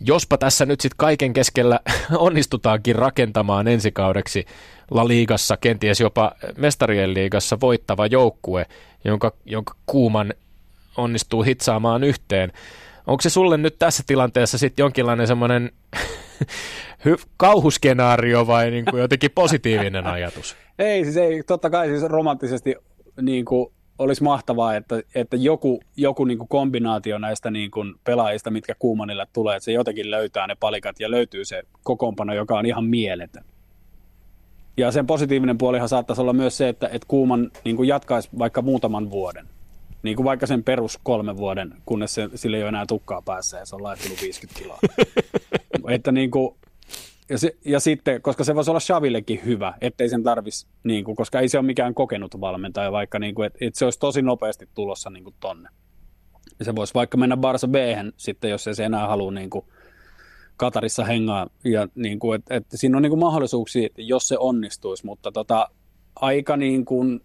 [0.00, 1.80] jospa tässä nyt sitten kaiken keskellä
[2.16, 4.44] onnistutaankin rakentamaan ensi kaudeksi
[4.90, 8.66] La Ligassa, kenties jopa mestarien liigassa voittava joukkue,
[9.04, 10.34] jonka, jonka kuuman
[10.96, 12.52] onnistuu hitsaamaan yhteen.
[13.06, 15.72] Onko se sulle nyt tässä tilanteessa sitten jonkinlainen semmoinen
[17.36, 20.56] kauhuskenaario vai niin kuin jotenkin positiivinen ajatus?
[20.78, 22.74] Ei, siis ei, totta kai siis romanttisesti
[23.22, 28.50] niin kuin olisi mahtavaa, että, että joku, joku niin kuin kombinaatio näistä niin kuin pelaajista,
[28.50, 32.66] mitkä Kuumanille tulee, että se jotenkin löytää ne palikat ja löytyy se kokoonpano, joka on
[32.66, 33.44] ihan mieletön.
[34.76, 38.62] Ja sen positiivinen puolihan saattaisi olla myös se, että, että Kuuman niin kuin jatkaisi vaikka
[38.62, 39.46] muutaman vuoden.
[40.02, 43.58] Niin kuin vaikka sen perus kolmen vuoden, kunnes se, sille ei ole enää tukkaa päässä
[43.58, 44.78] ja se on laittanut 50 kiloa.
[45.94, 46.54] että niin kuin,
[47.30, 51.16] ja, se, ja sitten, koska se voisi olla Shavillekin hyvä, ettei sen tarvitsisi, niin kuin,
[51.16, 54.22] koska ei se ole mikään kokenut valmentaja, vaikka niin kuin, että, että se olisi tosi
[54.22, 55.68] nopeasti tulossa niin kuin tonne.
[56.58, 57.74] Ja se voisi vaikka mennä Barsa b
[58.16, 59.64] sitten, jos ei se enää halua niin kuin,
[60.58, 61.46] Katarissa hengaa.
[61.64, 65.68] Ja niin kuin, että, että siinä on niin kuin mahdollisuuksia, jos se onnistuisi, mutta tota,
[66.16, 67.20] aika niin kuin,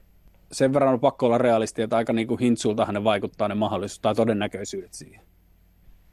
[0.51, 4.01] sen verran on pakko olla realisti, että aika niin kuin hintsultahan ne vaikuttaa ne mahdollisuudet
[4.01, 5.21] tai todennäköisyydet siihen.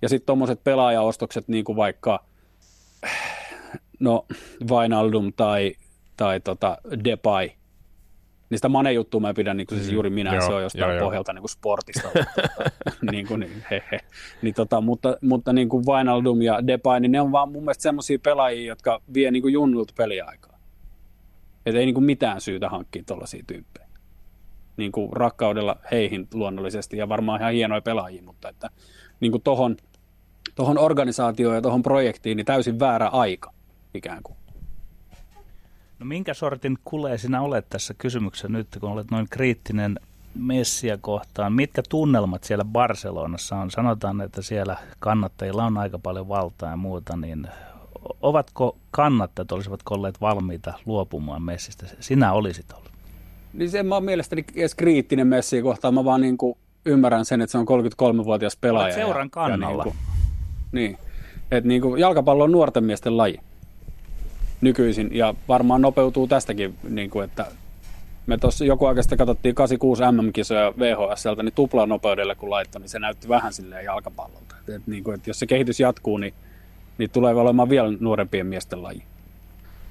[0.03, 2.25] Ja sitten tuommoiset pelaajaostokset, niin kuin vaikka
[4.01, 4.27] no
[4.69, 5.75] Vainaldum tai,
[6.17, 7.51] tai tota Depay,
[8.51, 11.05] niistä Mane-juttua mä pidän, niin kuin siis mm, juuri minä, joo, se on jostain joo,
[11.05, 12.09] pohjalta niin kuin sportista.
[13.13, 13.99] niin kuin, niin, he, he.
[14.43, 17.83] Niin, tota, mutta mutta niin kuin Vainaldum ja Depay, niin ne on vaan mun mielestä
[17.83, 20.59] semmoisia pelaajia, jotka vie niin kuin junnulta peliaikaa.
[21.67, 23.87] Että ei niin kuin mitään syytä hankkia tuollaisia tyyppejä.
[24.77, 28.71] Niin kuin rakkaudella heihin luonnollisesti ja varmaan ihan hienoja pelaajia, mutta että
[29.21, 29.77] niin kuin tohon,
[30.55, 33.53] tohon organisaatioon ja tohon projektiin niin täysin väärä aika
[33.95, 34.37] ikään kuin.
[35.99, 40.01] No minkä sortin kulee sinä olet tässä kysymyksessä nyt, kun olet noin kriittinen
[40.35, 41.53] Messiä kohtaan?
[41.53, 43.71] Mitkä tunnelmat siellä Barcelonassa on?
[43.71, 47.49] Sanotaan, että siellä kannattajilla on aika paljon valtaa ja muuta, niin
[48.23, 51.87] ovatko kannattajat, olisivatko olleet valmiita luopumaan Messistä?
[52.01, 52.91] Sinä olisit ollut.
[53.53, 57.41] Niin se mä oon mielestäni edes kriittinen Messiä kohtaan, mä vaan niin kuin ymmärrän sen,
[57.41, 58.85] että se on 33-vuotias pelaaja.
[58.85, 59.85] Olet seuran kannalla.
[59.85, 59.95] Ja, ja
[60.73, 60.99] niin, kuin, niin.
[61.51, 63.41] että niin kuin jalkapallo on nuorten miesten laji
[64.61, 67.47] nykyisin ja varmaan nopeutuu tästäkin, niin kuin, että
[68.27, 72.89] me tuossa joku aika sitten katsottiin 86 MM-kisoja VHSltä, niin tupla nopeudelle kun laittoi, niin
[72.89, 74.55] se näytti vähän silleen jalkapallolta.
[74.61, 76.35] Et, et, niin kuin, että jos se kehitys jatkuu, niin,
[76.99, 79.03] niin tulee olemaan vielä nuorempien miesten laji.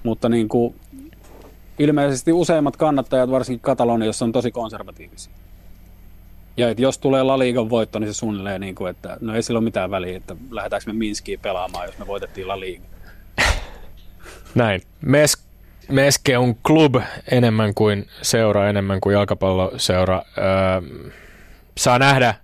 [0.04, 0.76] Mutta niin kuin,
[1.80, 5.34] ilmeisesti useimmat kannattajat, varsinkin Kataloniassa, on tosi konservatiivisia.
[6.58, 9.44] Ja että jos tulee La Ligan voitto, niin se suunnilleen, niin kuin, että no ei
[9.44, 12.84] sillä ole mitään väliä, että lähdetäänkö me Minskiin pelaamaan, jos me voitettiin La Liga.
[14.56, 14.82] Näin.
[15.02, 15.44] Mes,
[15.90, 16.96] Meske on klub
[17.32, 20.22] enemmän kuin seura, enemmän kuin jalkapalloseura.
[20.38, 20.46] Öö,
[21.78, 22.36] saa nähdä,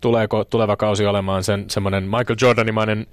[0.00, 3.06] tuleeko tuleva kausi olemaan sen semmoinen Michael Jordanimainen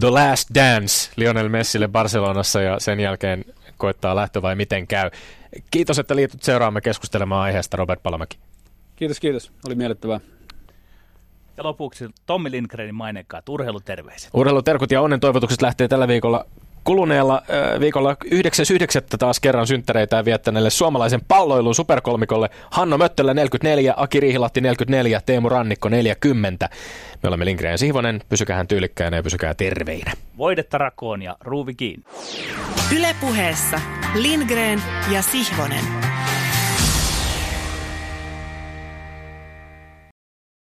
[0.00, 3.44] The Last Dance Lionel Messille Barcelonassa ja sen jälkeen
[3.76, 5.10] koittaa lähtö vai miten käy.
[5.70, 8.38] Kiitos, että liityt seuraamme keskustelemaan aiheesta, Robert Palamäki.
[8.96, 9.52] Kiitos, kiitos.
[9.66, 10.20] Oli miellyttävää.
[11.56, 14.30] Ja lopuksi Tommi Lindgrenin mainekkaat urheiluterveiset.
[14.34, 16.46] Urheiluterkut ja onnen toivotukset lähtee tällä viikolla
[16.84, 17.42] kuluneella
[17.80, 18.38] viikolla 9.9.
[19.18, 25.88] taas kerran synttäreitä viettäneelle suomalaisen palloilun superkolmikolle Hanno Möttölä 44, Aki Riihilahti 44, Teemu Rannikko
[25.88, 26.68] 40.
[27.22, 30.12] Me olemme Lindgren ja Sihvonen, pysykähän tyylikkäänä ja pysykää terveinä.
[30.38, 32.04] Voidetta rakoon ja ruuvi kiinni.
[32.96, 33.80] Ylepuheessa
[34.14, 35.84] Lindgren ja Sihvonen.